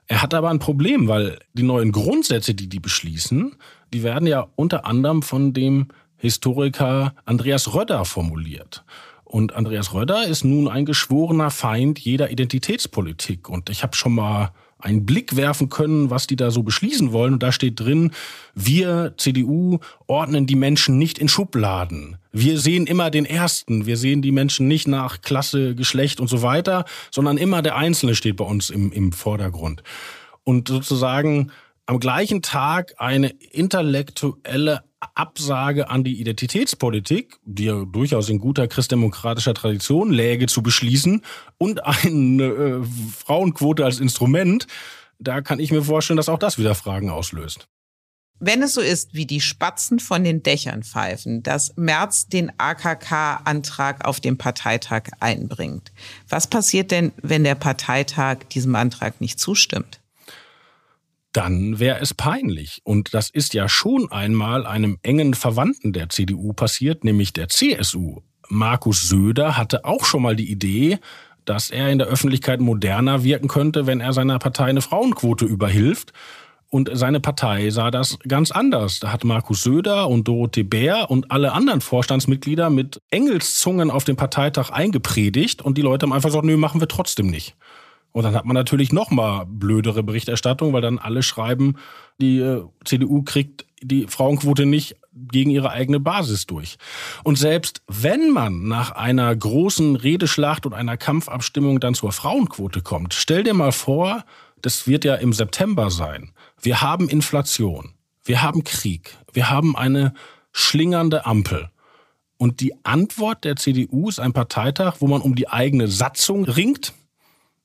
Er 0.06 0.22
hat 0.22 0.34
aber 0.34 0.50
ein 0.50 0.58
Problem, 0.58 1.08
weil 1.08 1.38
die 1.54 1.62
neuen 1.62 1.92
Grundsätze, 1.92 2.54
die 2.54 2.68
die 2.68 2.80
beschließen, 2.80 3.56
die 3.92 4.02
werden 4.02 4.26
ja 4.26 4.48
unter 4.56 4.84
anderem 4.84 5.22
von 5.22 5.52
dem 5.52 5.88
Historiker 6.16 7.14
Andreas 7.24 7.74
Röder 7.74 8.04
formuliert. 8.04 8.84
Und 9.28 9.54
Andreas 9.54 9.92
Röder 9.92 10.26
ist 10.26 10.42
nun 10.42 10.68
ein 10.68 10.86
geschworener 10.86 11.50
Feind 11.50 11.98
jeder 11.98 12.30
Identitätspolitik. 12.30 13.50
Und 13.50 13.68
ich 13.68 13.82
habe 13.82 13.94
schon 13.94 14.14
mal 14.14 14.52
einen 14.78 15.04
Blick 15.04 15.36
werfen 15.36 15.68
können, 15.68 16.08
was 16.08 16.26
die 16.26 16.36
da 16.36 16.50
so 16.50 16.62
beschließen 16.62 17.12
wollen. 17.12 17.34
Und 17.34 17.42
da 17.42 17.52
steht 17.52 17.78
drin, 17.78 18.12
wir 18.54 19.12
CDU 19.18 19.80
ordnen 20.06 20.46
die 20.46 20.54
Menschen 20.54 20.96
nicht 20.96 21.18
in 21.18 21.28
Schubladen. 21.28 22.16
Wir 22.32 22.58
sehen 22.58 22.86
immer 22.86 23.10
den 23.10 23.26
Ersten. 23.26 23.84
Wir 23.84 23.98
sehen 23.98 24.22
die 24.22 24.32
Menschen 24.32 24.66
nicht 24.66 24.88
nach 24.88 25.20
Klasse, 25.20 25.74
Geschlecht 25.74 26.20
und 26.20 26.28
so 26.28 26.40
weiter, 26.40 26.86
sondern 27.10 27.36
immer 27.36 27.60
der 27.60 27.76
Einzelne 27.76 28.14
steht 28.14 28.36
bei 28.36 28.44
uns 28.44 28.70
im, 28.70 28.92
im 28.92 29.12
Vordergrund. 29.12 29.82
Und 30.42 30.68
sozusagen 30.68 31.50
am 31.88 32.00
gleichen 32.00 32.42
Tag 32.42 32.94
eine 32.98 33.30
intellektuelle 33.30 34.84
Absage 35.14 35.88
an 35.88 36.04
die 36.04 36.20
Identitätspolitik, 36.20 37.38
die 37.44 37.64
ja 37.64 37.84
durchaus 37.84 38.28
in 38.28 38.38
guter 38.38 38.68
christdemokratischer 38.68 39.54
Tradition 39.54 40.12
läge, 40.12 40.46
zu 40.46 40.62
beschließen 40.62 41.22
und 41.56 41.84
eine 41.84 42.44
äh, 42.44 42.84
Frauenquote 43.16 43.84
als 43.84 44.00
Instrument, 44.00 44.66
da 45.18 45.40
kann 45.40 45.60
ich 45.60 45.70
mir 45.70 45.82
vorstellen, 45.82 46.18
dass 46.18 46.28
auch 46.28 46.38
das 46.38 46.58
wieder 46.58 46.74
Fragen 46.74 47.08
auslöst. 47.08 47.68
Wenn 48.38 48.62
es 48.62 48.74
so 48.74 48.82
ist, 48.82 49.14
wie 49.14 49.26
die 49.26 49.40
Spatzen 49.40 49.98
von 49.98 50.22
den 50.22 50.42
Dächern 50.42 50.84
pfeifen, 50.84 51.42
dass 51.42 51.74
Merz 51.76 52.28
den 52.28 52.52
AKK-Antrag 52.58 54.04
auf 54.04 54.20
dem 54.20 54.36
Parteitag 54.36 55.04
einbringt, 55.20 55.90
was 56.28 56.46
passiert 56.46 56.90
denn, 56.90 57.12
wenn 57.22 57.44
der 57.44 57.56
Parteitag 57.56 58.44
diesem 58.50 58.76
Antrag 58.76 59.20
nicht 59.20 59.40
zustimmt? 59.40 60.00
Dann 61.32 61.78
wäre 61.78 62.00
es 62.00 62.14
peinlich. 62.14 62.80
Und 62.84 63.14
das 63.14 63.30
ist 63.30 63.54
ja 63.54 63.68
schon 63.68 64.10
einmal 64.10 64.66
einem 64.66 64.98
engen 65.02 65.34
Verwandten 65.34 65.92
der 65.92 66.08
CDU 66.08 66.52
passiert, 66.52 67.04
nämlich 67.04 67.32
der 67.32 67.48
CSU. 67.48 68.20
Markus 68.48 69.08
Söder 69.08 69.56
hatte 69.56 69.84
auch 69.84 70.04
schon 70.04 70.22
mal 70.22 70.36
die 70.36 70.50
Idee, 70.50 70.98
dass 71.44 71.70
er 71.70 71.90
in 71.90 71.98
der 71.98 72.08
Öffentlichkeit 72.08 72.60
moderner 72.60 73.24
wirken 73.24 73.48
könnte, 73.48 73.86
wenn 73.86 74.00
er 74.00 74.12
seiner 74.12 74.38
Partei 74.38 74.64
eine 74.64 74.82
Frauenquote 74.82 75.44
überhilft. 75.44 76.12
Und 76.70 76.90
seine 76.92 77.20
Partei 77.20 77.70
sah 77.70 77.90
das 77.90 78.18
ganz 78.28 78.50
anders. 78.50 79.00
Da 79.00 79.10
hat 79.10 79.24
Markus 79.24 79.62
Söder 79.62 80.08
und 80.08 80.28
Dorothee 80.28 80.64
Bär 80.64 81.10
und 81.10 81.30
alle 81.30 81.52
anderen 81.52 81.80
Vorstandsmitglieder 81.80 82.68
mit 82.68 83.00
Engelszungen 83.10 83.90
auf 83.90 84.04
dem 84.04 84.16
Parteitag 84.16 84.68
eingepredigt 84.70 85.62
und 85.62 85.78
die 85.78 85.82
Leute 85.82 86.04
haben 86.04 86.12
einfach 86.12 86.28
gesagt, 86.28 86.44
nö, 86.44 86.58
machen 86.58 86.80
wir 86.82 86.88
trotzdem 86.88 87.28
nicht. 87.28 87.56
Und 88.18 88.24
dann 88.24 88.34
hat 88.34 88.46
man 88.46 88.54
natürlich 88.54 88.92
noch 88.92 89.12
mal 89.12 89.46
blödere 89.46 90.02
Berichterstattung, 90.02 90.72
weil 90.72 90.80
dann 90.80 90.98
alle 90.98 91.22
schreiben, 91.22 91.76
die 92.20 92.40
äh, 92.40 92.64
CDU 92.84 93.22
kriegt 93.22 93.64
die 93.80 94.08
Frauenquote 94.08 94.66
nicht 94.66 94.96
gegen 95.12 95.50
ihre 95.50 95.70
eigene 95.70 96.00
Basis 96.00 96.44
durch. 96.44 96.78
Und 97.22 97.38
selbst 97.38 97.80
wenn 97.86 98.32
man 98.32 98.66
nach 98.66 98.90
einer 98.90 99.36
großen 99.36 99.94
Redeschlacht 99.94 100.66
und 100.66 100.72
einer 100.72 100.96
Kampfabstimmung 100.96 101.78
dann 101.78 101.94
zur 101.94 102.10
Frauenquote 102.10 102.82
kommt, 102.82 103.14
stell 103.14 103.44
dir 103.44 103.54
mal 103.54 103.70
vor, 103.70 104.24
das 104.62 104.88
wird 104.88 105.04
ja 105.04 105.14
im 105.14 105.32
September 105.32 105.88
sein. 105.88 106.32
Wir 106.60 106.80
haben 106.80 107.08
Inflation, 107.08 107.94
wir 108.24 108.42
haben 108.42 108.64
Krieg, 108.64 109.16
wir 109.32 109.48
haben 109.48 109.76
eine 109.76 110.12
schlingernde 110.50 111.24
Ampel. 111.24 111.70
Und 112.36 112.58
die 112.58 112.74
Antwort 112.84 113.44
der 113.44 113.54
CDU 113.54 114.08
ist 114.08 114.18
ein 114.18 114.32
Parteitag, 114.32 114.96
wo 114.98 115.06
man 115.06 115.20
um 115.20 115.36
die 115.36 115.48
eigene 115.48 115.86
Satzung 115.86 116.42
ringt, 116.42 116.94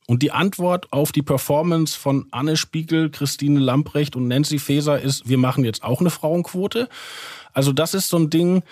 und 0.07 0.21
die 0.21 0.31
Antwort 0.31 0.91
auf 0.91 1.11
die 1.11 1.21
Performance 1.21 1.97
von 1.97 2.27
Anne 2.31 2.57
Spiegel, 2.57 3.09
Christine 3.09 3.59
Lamprecht 3.59 4.15
und 4.15 4.27
Nancy 4.27 4.59
Faeser 4.59 4.99
ist, 4.99 5.29
wir 5.29 5.37
machen 5.37 5.63
jetzt 5.63 5.83
auch 5.83 6.01
eine 6.01 6.09
Frauenquote. 6.09 6.89
Also 7.53 7.71
das 7.71 7.93
ist 7.93 8.09
so 8.09 8.17
ein 8.17 8.29
Ding, 8.29 8.63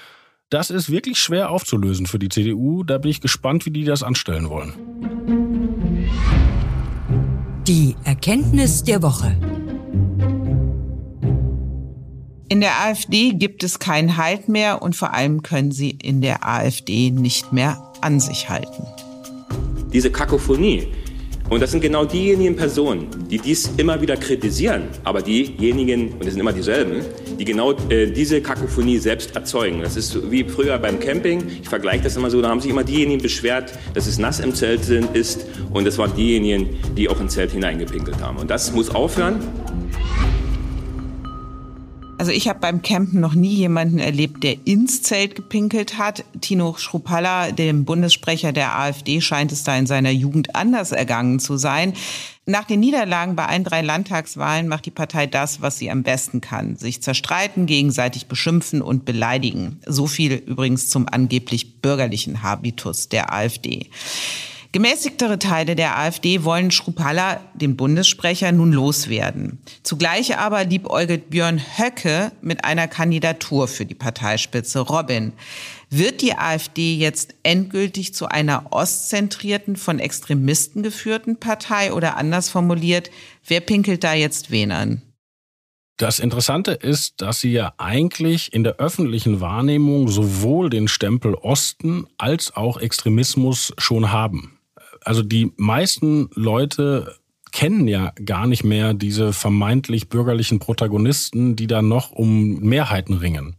das 0.49 0.69
ist 0.69 0.91
wirklich 0.91 1.17
schwer 1.19 1.49
aufzulösen 1.49 2.07
für 2.07 2.19
die 2.19 2.27
CDU. 2.27 2.83
Da 2.83 2.97
bin 2.97 3.09
ich 3.09 3.21
gespannt, 3.21 3.65
wie 3.65 3.71
die 3.71 3.85
das 3.85 4.03
anstellen 4.03 4.49
wollen. 4.49 4.73
Die 7.67 7.95
Erkenntnis 8.03 8.83
der 8.83 9.01
Woche. 9.01 9.37
In 12.49 12.59
der 12.59 12.81
AfD 12.81 13.31
gibt 13.31 13.63
es 13.63 13.79
keinen 13.79 14.17
Halt 14.17 14.49
mehr 14.49 14.81
und 14.81 14.93
vor 14.93 15.13
allem 15.13 15.41
können 15.41 15.71
sie 15.71 15.91
in 15.91 16.19
der 16.19 16.45
AfD 16.45 17.11
nicht 17.11 17.53
mehr 17.53 17.81
an 18.01 18.19
sich 18.19 18.49
halten. 18.49 18.85
Diese 19.93 20.11
Kakophonie, 20.11 20.87
Und 21.51 21.59
das 21.59 21.71
sind 21.71 21.81
genau 21.81 22.05
diejenigen 22.05 22.55
Personen, 22.55 23.07
die 23.29 23.37
dies 23.37 23.71
immer 23.75 23.99
wieder 23.99 24.15
kritisieren, 24.15 24.83
aber 25.03 25.21
diejenigen, 25.21 26.13
und 26.13 26.21
es 26.21 26.31
sind 26.31 26.39
immer 26.39 26.53
dieselben, 26.53 27.01
die 27.37 27.43
genau 27.43 27.73
äh, 27.89 28.09
diese 28.09 28.39
Kakophonie 28.39 28.99
selbst 28.99 29.35
erzeugen. 29.35 29.81
Das 29.81 29.97
ist 29.97 30.31
wie 30.31 30.45
früher 30.45 30.79
beim 30.79 30.97
Camping. 31.01 31.43
Ich 31.61 31.67
vergleiche 31.67 32.05
das 32.05 32.15
immer 32.15 32.29
so, 32.29 32.41
da 32.41 32.47
haben 32.47 32.61
sich 32.61 32.71
immer 32.71 32.85
diejenigen 32.85 33.21
beschwert, 33.21 33.73
dass 33.93 34.07
es 34.07 34.17
nass 34.17 34.39
im 34.39 34.55
Zelt 34.55 34.85
sind, 34.85 35.13
ist 35.13 35.45
und 35.73 35.85
das 35.85 35.97
waren 35.97 36.15
diejenigen, 36.15 36.69
die 36.95 37.09
auch 37.09 37.19
ins 37.19 37.33
Zelt 37.33 37.51
hineingepinkelt 37.51 38.21
haben. 38.21 38.37
Und 38.37 38.49
das 38.49 38.71
muss 38.71 38.89
aufhören. 38.89 39.41
Also 42.21 42.31
ich 42.31 42.47
habe 42.47 42.59
beim 42.59 42.83
Campen 42.83 43.19
noch 43.19 43.33
nie 43.33 43.55
jemanden 43.55 43.97
erlebt, 43.97 44.43
der 44.43 44.67
ins 44.67 45.01
Zelt 45.01 45.33
gepinkelt 45.33 45.97
hat. 45.97 46.23
Tino 46.39 46.75
Schruppalla, 46.77 47.51
dem 47.51 47.83
Bundessprecher 47.83 48.53
der 48.53 48.77
AfD, 48.77 49.21
scheint 49.21 49.51
es 49.51 49.63
da 49.63 49.75
in 49.75 49.87
seiner 49.87 50.11
Jugend 50.11 50.55
anders 50.55 50.91
ergangen 50.91 51.39
zu 51.39 51.57
sein. 51.57 51.93
Nach 52.45 52.65
den 52.65 52.79
Niederlagen 52.79 53.35
bei 53.35 53.47
allen 53.47 53.63
drei 53.63 53.81
Landtagswahlen 53.81 54.67
macht 54.67 54.85
die 54.85 54.91
Partei 54.91 55.25
das, 55.25 55.63
was 55.63 55.79
sie 55.79 55.89
am 55.89 56.03
besten 56.03 56.41
kann. 56.41 56.75
Sich 56.75 57.01
zerstreiten, 57.01 57.65
gegenseitig 57.65 58.27
beschimpfen 58.27 58.83
und 58.83 59.03
beleidigen. 59.03 59.79
So 59.87 60.05
viel 60.05 60.33
übrigens 60.33 60.89
zum 60.89 61.07
angeblich 61.09 61.81
bürgerlichen 61.81 62.43
Habitus 62.43 63.09
der 63.09 63.33
AfD. 63.33 63.89
Gemäßigtere 64.73 65.37
Teile 65.37 65.75
der 65.75 65.97
AfD 65.97 66.45
wollen 66.45 66.71
Schrupalla, 66.71 67.41
den 67.53 67.75
Bundessprecher, 67.75 68.53
nun 68.53 68.71
loswerden. 68.71 69.59
Zugleich 69.83 70.37
aber 70.37 70.63
liebäugelt 70.63 71.29
Björn 71.29 71.59
Höcke 71.59 72.31
mit 72.41 72.63
einer 72.63 72.87
Kandidatur 72.87 73.67
für 73.67 73.85
die 73.85 73.95
Parteispitze 73.95 74.79
Robin. 74.79 75.33
Wird 75.89 76.21
die 76.21 76.37
AfD 76.37 76.95
jetzt 76.95 77.35
endgültig 77.43 78.13
zu 78.13 78.27
einer 78.27 78.67
ostzentrierten, 78.71 79.75
von 79.75 79.99
Extremisten 79.99 80.83
geführten 80.83 81.35
Partei 81.35 81.91
oder 81.91 82.15
anders 82.15 82.47
formuliert, 82.47 83.11
wer 83.45 83.59
pinkelt 83.59 84.05
da 84.05 84.13
jetzt 84.13 84.51
wen 84.51 84.71
an? 84.71 85.01
Das 85.97 86.19
Interessante 86.19 86.71
ist, 86.71 87.15
dass 87.21 87.41
sie 87.41 87.51
ja 87.51 87.73
eigentlich 87.77 88.53
in 88.53 88.63
der 88.63 88.77
öffentlichen 88.77 89.41
Wahrnehmung 89.41 90.07
sowohl 90.07 90.69
den 90.69 90.87
Stempel 90.87 91.35
Osten 91.35 92.07
als 92.17 92.55
auch 92.55 92.79
Extremismus 92.79 93.73
schon 93.77 94.13
haben 94.13 94.57
also 95.03 95.23
die 95.23 95.51
meisten 95.57 96.29
Leute 96.33 97.15
kennen 97.51 97.87
ja 97.87 98.13
gar 98.25 98.47
nicht 98.47 98.63
mehr 98.63 98.93
diese 98.93 99.33
vermeintlich 99.33 100.09
bürgerlichen 100.09 100.59
Protagonisten, 100.59 101.55
die 101.55 101.67
da 101.67 101.81
noch 101.81 102.11
um 102.11 102.59
Mehrheiten 102.59 103.15
ringen. 103.15 103.55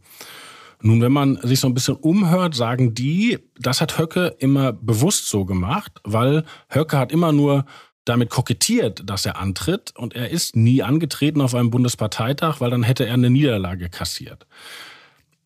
Nun, 0.81 1.01
wenn 1.01 1.11
man 1.13 1.39
sich 1.41 1.61
so 1.61 1.67
ein 1.67 1.73
bisschen 1.73 1.95
umhört, 1.95 2.55
sagen 2.55 2.93
die, 2.93 3.39
das 3.57 3.79
hat 3.79 3.97
Höcke 3.97 4.35
immer 4.39 4.73
bewusst 4.73 5.29
so 5.29 5.45
gemacht, 5.45 6.01
weil 6.03 6.43
Höcke 6.69 6.97
hat 6.97 7.11
immer 7.11 7.31
nur 7.31 7.65
damit 8.03 8.29
kokettiert, 8.29 9.01
dass 9.05 9.25
er 9.25 9.39
antritt 9.39 9.93
und 9.95 10.13
er 10.13 10.29
ist 10.29 10.57
nie 10.57 10.83
angetreten 10.83 11.39
auf 11.39 11.55
einem 11.55 11.69
Bundesparteitag, 11.69 12.59
weil 12.59 12.69
dann 12.69 12.83
hätte 12.83 13.05
er 13.05 13.13
eine 13.13 13.29
Niederlage 13.29 13.89
kassiert. 13.89 14.45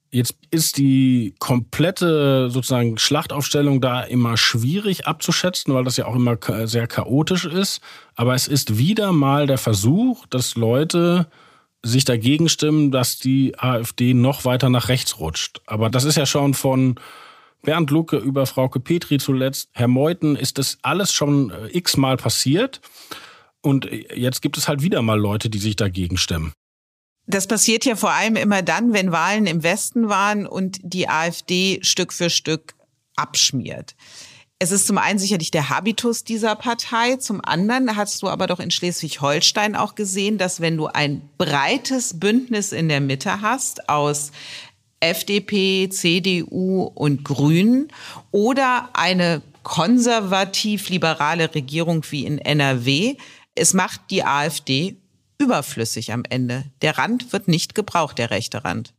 Jetzt 0.10 0.36
ist 0.52 0.78
die 0.78 1.36
komplette 1.38 2.50
sozusagen 2.50 2.98
Schlachtaufstellung 2.98 3.82
da 3.82 4.04
immer 4.04 4.38
schwierig 4.38 5.06
abzuschätzen, 5.06 5.74
weil 5.74 5.84
das 5.84 5.98
ja 5.98 6.06
auch 6.06 6.16
immer 6.16 6.38
sehr 6.64 6.88
chaotisch 6.88 7.46
ist. 7.46 7.82
Aber 8.16 8.34
es 8.34 8.48
ist 8.48 8.78
wieder 8.78 9.12
mal 9.12 9.48
der 9.48 9.58
Versuch, 9.58 10.26
dass 10.28 10.56
Leute 10.56 11.28
sich 11.84 12.06
dagegen 12.06 12.50
stimmen, 12.50 12.92
dass 12.92 13.18
die 13.18 13.58
AfD 13.58 14.14
noch 14.14 14.46
weiter 14.46 14.70
nach 14.70 14.88
rechts 14.88 15.20
rutscht. 15.20 15.62
Aber 15.66 15.90
das 15.90 16.06
ist 16.06 16.16
ja 16.16 16.26
schon 16.26 16.54
von 16.54 17.00
Bernd 17.64 17.92
Lucke 17.92 18.18
über 18.18 18.46
Frauke 18.46 18.80
Petri 18.80 19.18
zuletzt, 19.18 19.70
Herr 19.74 19.88
Meuthen, 19.88 20.36
ist 20.36 20.58
das 20.58 20.78
alles 20.84 21.12
schon 21.12 21.50
äh, 21.50 21.78
x-mal 21.78 22.18
passiert. 22.18 22.82
Und 23.62 23.90
jetzt 24.16 24.42
gibt 24.42 24.58
es 24.58 24.68
halt 24.68 24.82
wieder 24.82 25.02
mal 25.02 25.20
Leute, 25.20 25.50
die 25.50 25.58
sich 25.58 25.76
dagegen 25.76 26.18
stimmen. 26.18 26.54
Das 27.28 27.46
passiert 27.46 27.84
ja 27.86 27.98
vor 27.98 28.12
allem 28.12 28.38
immer 28.38 28.62
dann, 28.62 28.94
wenn 28.94 29.12
Wahlen 29.12 29.48
im 29.48 29.62
Westen 29.62 30.08
waren 30.08 30.48
und 30.48 30.80
die 30.82 31.10
AfD 31.10 31.80
Stück 31.82 32.14
für 32.14 32.30
Stück 32.30 32.76
abschmiert. 33.18 33.96
Es 34.60 34.72
ist 34.72 34.88
zum 34.88 34.98
einen 34.98 35.20
sicherlich 35.20 35.52
der 35.52 35.70
Habitus 35.70 36.24
dieser 36.24 36.56
Partei, 36.56 37.18
zum 37.18 37.42
anderen 37.44 37.96
hast 37.96 38.24
du 38.24 38.28
aber 38.28 38.48
doch 38.48 38.60
in 38.60 38.72
Schleswig-Holstein 38.72 39.76
auch 39.76 39.94
gesehen, 39.94 40.40
dass 40.40 40.62
wenn 40.62 40.78
du 40.78 40.88
ein 40.88 41.30
breites 41.38 42.20
Bündnis 42.20 42.72
in 42.72 42.90
der 42.90 43.02
Mitte 43.02 43.42
hast 43.42 43.88
aus 43.88 44.32
FDP, 45.00 45.90
CDU 45.90 46.84
und 46.84 47.24
Grünen 47.24 47.90
oder 48.32 48.90
eine 48.94 49.44
konservativ-liberale 49.62 51.54
Regierung 51.54 52.04
wie 52.10 52.26
in 52.26 52.40
NRW, 52.40 53.18
es 53.54 53.74
macht 53.74 54.02
die 54.10 54.24
AfD 54.24 54.96
überflüssig 55.40 56.14
am 56.14 56.24
Ende. 56.30 56.66
Der 56.82 56.98
Rand 56.98 57.34
wird 57.34 57.48
nicht 57.48 57.76
gebraucht, 57.76 58.18
der 58.18 58.32
rechte 58.32 58.64
Rand. 58.64 58.94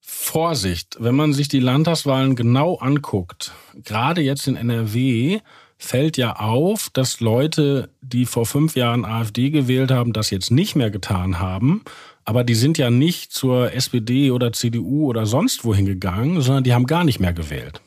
Vorsicht, 0.00 0.96
wenn 1.00 1.14
man 1.14 1.32
sich 1.32 1.48
die 1.48 1.60
Landtagswahlen 1.60 2.36
genau 2.36 2.76
anguckt, 2.76 3.52
gerade 3.74 4.20
jetzt 4.20 4.46
in 4.46 4.56
NRW, 4.56 5.40
fällt 5.78 6.16
ja 6.16 6.36
auf, 6.36 6.90
dass 6.92 7.20
Leute, 7.20 7.90
die 8.00 8.26
vor 8.26 8.46
fünf 8.46 8.76
Jahren 8.76 9.04
AfD 9.04 9.50
gewählt 9.50 9.90
haben, 9.90 10.12
das 10.12 10.30
jetzt 10.30 10.50
nicht 10.50 10.76
mehr 10.76 10.90
getan 10.90 11.38
haben. 11.38 11.82
Aber 12.24 12.44
die 12.44 12.54
sind 12.54 12.78
ja 12.78 12.90
nicht 12.90 13.32
zur 13.32 13.72
SPD 13.72 14.30
oder 14.30 14.52
CDU 14.52 15.06
oder 15.06 15.26
sonst 15.26 15.64
wohin 15.64 15.86
gegangen, 15.86 16.40
sondern 16.40 16.64
die 16.64 16.74
haben 16.74 16.86
gar 16.86 17.04
nicht 17.04 17.20
mehr 17.20 17.32
gewählt. 17.32 17.80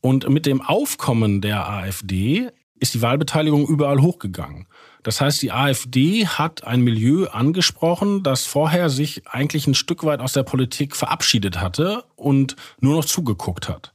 Und 0.00 0.28
mit 0.28 0.46
dem 0.46 0.60
Aufkommen 0.60 1.40
der 1.40 1.68
AfD 1.68 2.48
ist 2.78 2.94
die 2.94 3.02
Wahlbeteiligung 3.02 3.66
überall 3.66 4.00
hochgegangen. 4.00 4.66
Das 5.02 5.20
heißt, 5.20 5.42
die 5.42 5.52
AfD 5.52 6.26
hat 6.26 6.64
ein 6.64 6.80
Milieu 6.80 7.26
angesprochen, 7.28 8.22
das 8.22 8.44
vorher 8.44 8.90
sich 8.90 9.26
eigentlich 9.26 9.66
ein 9.66 9.74
Stück 9.74 10.04
weit 10.04 10.20
aus 10.20 10.32
der 10.32 10.42
Politik 10.42 10.96
verabschiedet 10.96 11.60
hatte 11.60 12.04
und 12.16 12.56
nur 12.80 12.96
noch 12.96 13.04
zugeguckt 13.04 13.68
hat. 13.68 13.92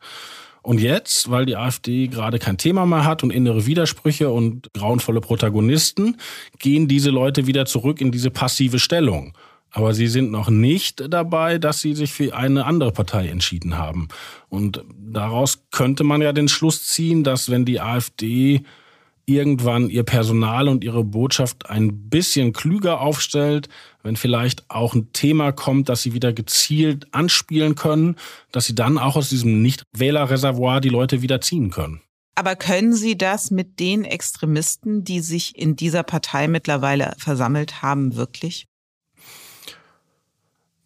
Und 0.62 0.80
jetzt, 0.80 1.30
weil 1.30 1.46
die 1.46 1.58
AfD 1.58 2.08
gerade 2.08 2.40
kein 2.40 2.58
Thema 2.58 2.86
mehr 2.86 3.04
hat 3.04 3.22
und 3.22 3.32
innere 3.32 3.66
Widersprüche 3.66 4.30
und 4.30 4.72
grauenvolle 4.74 5.20
Protagonisten, 5.20 6.18
gehen 6.58 6.88
diese 6.88 7.10
Leute 7.10 7.48
wieder 7.48 7.66
zurück 7.66 8.00
in 8.00 8.14
diese 8.14 8.32
passive 8.32 8.80
Stellung. 8.80 9.38
Aber 9.72 9.94
sie 9.94 10.08
sind 10.08 10.32
noch 10.32 10.50
nicht 10.50 11.04
dabei, 11.10 11.58
dass 11.58 11.82
sie 11.82 11.96
sich 11.96 12.14
für 12.14 12.34
eine 12.34 12.66
andere 12.66 12.94
Partei 12.94 13.28
entschieden 13.28 13.78
haben. 13.78 14.08
Und 14.48 14.86
daraus 14.98 15.66
könnte 15.72 16.06
man 16.06 16.22
ja 16.22 16.32
den 16.32 16.48
Schluss 16.48 16.86
ziehen, 16.86 17.24
dass 17.24 17.50
wenn 17.50 17.66
die 17.66 17.82
AfD 17.82 18.64
irgendwann 19.26 19.90
ihr 19.90 20.04
Personal 20.04 20.68
und 20.68 20.84
ihre 20.84 21.04
Botschaft 21.04 21.70
ein 21.70 22.10
bisschen 22.10 22.54
klüger 22.54 23.02
aufstellt, 23.02 23.70
wenn 24.02 24.16
vielleicht 24.16 24.70
auch 24.70 24.94
ein 24.94 25.12
Thema 25.14 25.52
kommt, 25.52 25.90
das 25.90 26.02
sie 26.02 26.14
wieder 26.14 26.34
gezielt 26.34 27.08
anspielen 27.14 27.76
können, 27.76 28.16
dass 28.52 28.66
sie 28.66 28.76
dann 28.76 28.98
auch 28.98 29.16
aus 29.16 29.30
diesem 29.30 29.62
Nicht-Wähler-Reservoir 29.62 30.82
die 30.82 30.90
Leute 30.90 31.22
wieder 31.22 31.42
ziehen 31.42 31.70
können. 31.70 32.02
Aber 32.36 32.56
können 32.56 32.94
Sie 32.94 33.16
das 33.16 33.52
mit 33.52 33.80
den 33.80 34.06
Extremisten, 34.06 35.04
die 35.04 35.20
sich 35.20 35.58
in 35.58 35.76
dieser 35.76 36.02
Partei 36.02 36.48
mittlerweile 36.48 37.14
versammelt 37.18 37.84
haben, 37.84 38.16
wirklich? 38.16 38.66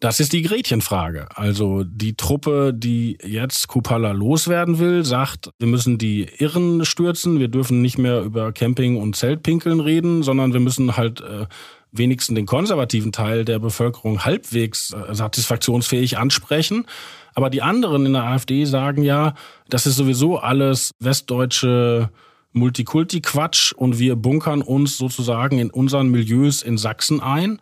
Das 0.00 0.20
ist 0.20 0.32
die 0.32 0.42
Gretchenfrage. 0.42 1.26
Also 1.34 1.82
die 1.82 2.14
Truppe, 2.14 2.72
die 2.72 3.18
jetzt 3.24 3.66
Kupala 3.66 4.12
loswerden 4.12 4.78
will, 4.78 5.04
sagt, 5.04 5.50
wir 5.58 5.66
müssen 5.66 5.98
die 5.98 6.28
Irren 6.38 6.84
stürzen, 6.84 7.40
wir 7.40 7.48
dürfen 7.48 7.82
nicht 7.82 7.98
mehr 7.98 8.22
über 8.22 8.52
Camping 8.52 8.96
und 8.96 9.16
Zeltpinkeln 9.16 9.80
reden, 9.80 10.22
sondern 10.22 10.52
wir 10.52 10.60
müssen 10.60 10.96
halt 10.96 11.20
äh, 11.20 11.46
wenigstens 11.90 12.36
den 12.36 12.46
konservativen 12.46 13.10
Teil 13.10 13.44
der 13.44 13.58
Bevölkerung 13.58 14.24
halbwegs 14.24 14.92
äh, 14.92 15.14
satisfaktionsfähig 15.16 16.16
ansprechen. 16.16 16.86
Aber 17.34 17.50
die 17.50 17.62
anderen 17.62 18.06
in 18.06 18.12
der 18.12 18.24
AfD 18.24 18.66
sagen 18.66 19.02
ja, 19.02 19.34
das 19.68 19.86
ist 19.86 19.96
sowieso 19.96 20.38
alles 20.38 20.92
westdeutsche 21.00 22.10
Multikulti-Quatsch 22.52 23.72
und 23.72 23.98
wir 23.98 24.14
bunkern 24.14 24.62
uns 24.62 24.96
sozusagen 24.96 25.58
in 25.58 25.70
unseren 25.70 26.08
Milieus 26.08 26.62
in 26.62 26.78
Sachsen 26.78 27.20
ein 27.20 27.60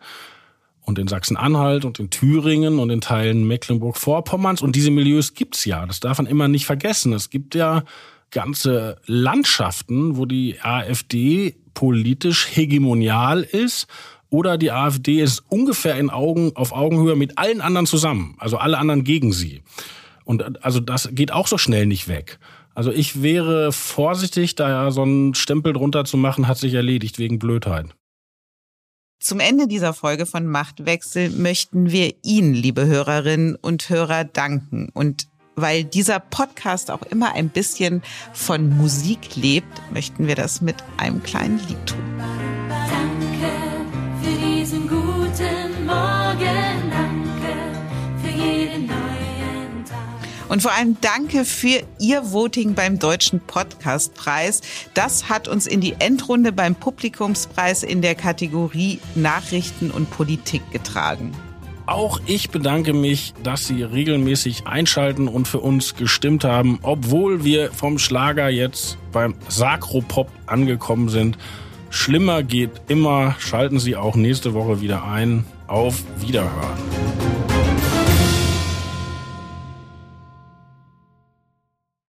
und 0.87 0.97
in 0.97 1.07
Sachsen-Anhalt 1.07 1.83
und 1.83 1.99
in 1.99 2.09
Thüringen 2.09 2.79
und 2.79 2.89
in 2.89 3.01
Teilen 3.01 3.45
Mecklenburg-Vorpommerns. 3.45 4.61
Und 4.61 4.75
diese 4.75 4.89
Milieus 4.89 5.33
gibt's 5.33 5.65
ja. 5.65 5.85
Das 5.85 5.99
darf 5.99 6.17
man 6.17 6.27
immer 6.27 6.47
nicht 6.47 6.65
vergessen. 6.65 7.11
Es 7.11 7.29
gibt 7.29 7.55
ja 7.55 7.83
ganze 8.31 8.97
Landschaften, 9.05 10.15
wo 10.15 10.25
die 10.25 10.59
AfD 10.61 11.55
politisch 11.73 12.47
hegemonial 12.49 13.43
ist 13.43 13.87
oder 14.29 14.57
die 14.57 14.71
AfD 14.71 15.21
ist 15.21 15.43
ungefähr 15.49 15.97
in 15.97 16.09
Augen, 16.09 16.53
auf 16.55 16.71
Augenhöhe 16.71 17.15
mit 17.15 17.37
allen 17.37 17.61
anderen 17.61 17.85
zusammen, 17.85 18.35
also 18.39 18.57
alle 18.57 18.77
anderen 18.77 19.03
gegen 19.03 19.33
sie. 19.33 19.61
Und 20.23 20.63
also 20.63 20.79
das 20.79 21.09
geht 21.11 21.31
auch 21.31 21.47
so 21.47 21.57
schnell 21.57 21.85
nicht 21.85 22.07
weg. 22.07 22.39
Also 22.73 22.91
ich 22.91 23.21
wäre 23.21 23.71
vorsichtig, 23.71 24.55
da 24.55 24.69
ja 24.69 24.91
so 24.91 25.01
einen 25.01 25.33
Stempel 25.33 25.73
drunter 25.73 26.05
zu 26.05 26.15
machen, 26.15 26.47
hat 26.47 26.57
sich 26.57 26.73
erledigt 26.73 27.19
wegen 27.19 27.39
Blödheit. 27.39 27.87
Zum 29.19 29.39
Ende 29.39 29.67
dieser 29.67 29.93
Folge 29.93 30.25
von 30.25 30.45
Machtwechsel 30.45 31.31
möchten 31.31 31.91
wir 31.91 32.13
Ihnen, 32.23 32.53
liebe 32.53 32.85
Hörerinnen 32.85 33.55
und 33.55 33.89
Hörer, 33.89 34.23
danken. 34.23 34.89
Und 34.93 35.27
weil 35.55 35.83
dieser 35.83 36.19
Podcast 36.19 36.91
auch 36.91 37.01
immer 37.01 37.33
ein 37.33 37.49
bisschen 37.49 38.03
von 38.33 38.69
Musik 38.69 39.35
lebt, 39.35 39.81
möchten 39.91 40.27
wir 40.27 40.35
das 40.35 40.61
mit 40.61 40.75
einem 40.97 41.23
kleinen 41.23 41.57
Lied 41.67 41.83
tun. 41.87 42.36
Und 50.57 50.61
vor 50.61 50.73
allem 50.73 50.97
danke 51.01 51.45
für 51.45 51.83
Ihr 51.99 52.31
Voting 52.31 52.73
beim 52.73 52.97
Deutschen 52.97 53.41
Podcastpreis. 53.41 54.61
Das 54.95 55.29
hat 55.29 55.47
uns 55.47 55.67
in 55.67 55.81
die 55.81 55.93
Endrunde 55.99 56.51
beim 56.51 56.73
Publikumspreis 56.73 57.83
in 57.83 58.01
der 58.01 58.15
Kategorie 58.15 58.99
Nachrichten 59.13 59.91
und 59.91 60.09
Politik 60.09 60.63
getragen. 60.71 61.31
Auch 61.85 62.21
ich 62.25 62.49
bedanke 62.49 62.93
mich, 62.93 63.35
dass 63.43 63.67
Sie 63.67 63.83
regelmäßig 63.83 64.65
einschalten 64.65 65.27
und 65.27 65.47
für 65.47 65.59
uns 65.59 65.93
gestimmt 65.93 66.43
haben, 66.43 66.79
obwohl 66.81 67.43
wir 67.43 67.71
vom 67.71 67.99
Schlager 67.99 68.49
jetzt 68.49 68.97
beim 69.11 69.35
Sakropop 69.49 70.31
angekommen 70.47 71.09
sind. 71.09 71.37
Schlimmer 71.91 72.41
geht 72.41 72.71
immer. 72.87 73.35
Schalten 73.37 73.77
Sie 73.77 73.95
auch 73.95 74.15
nächste 74.15 74.55
Woche 74.55 74.81
wieder 74.81 75.03
ein. 75.03 75.45
Auf 75.67 76.01
Wiederhören. 76.19 76.79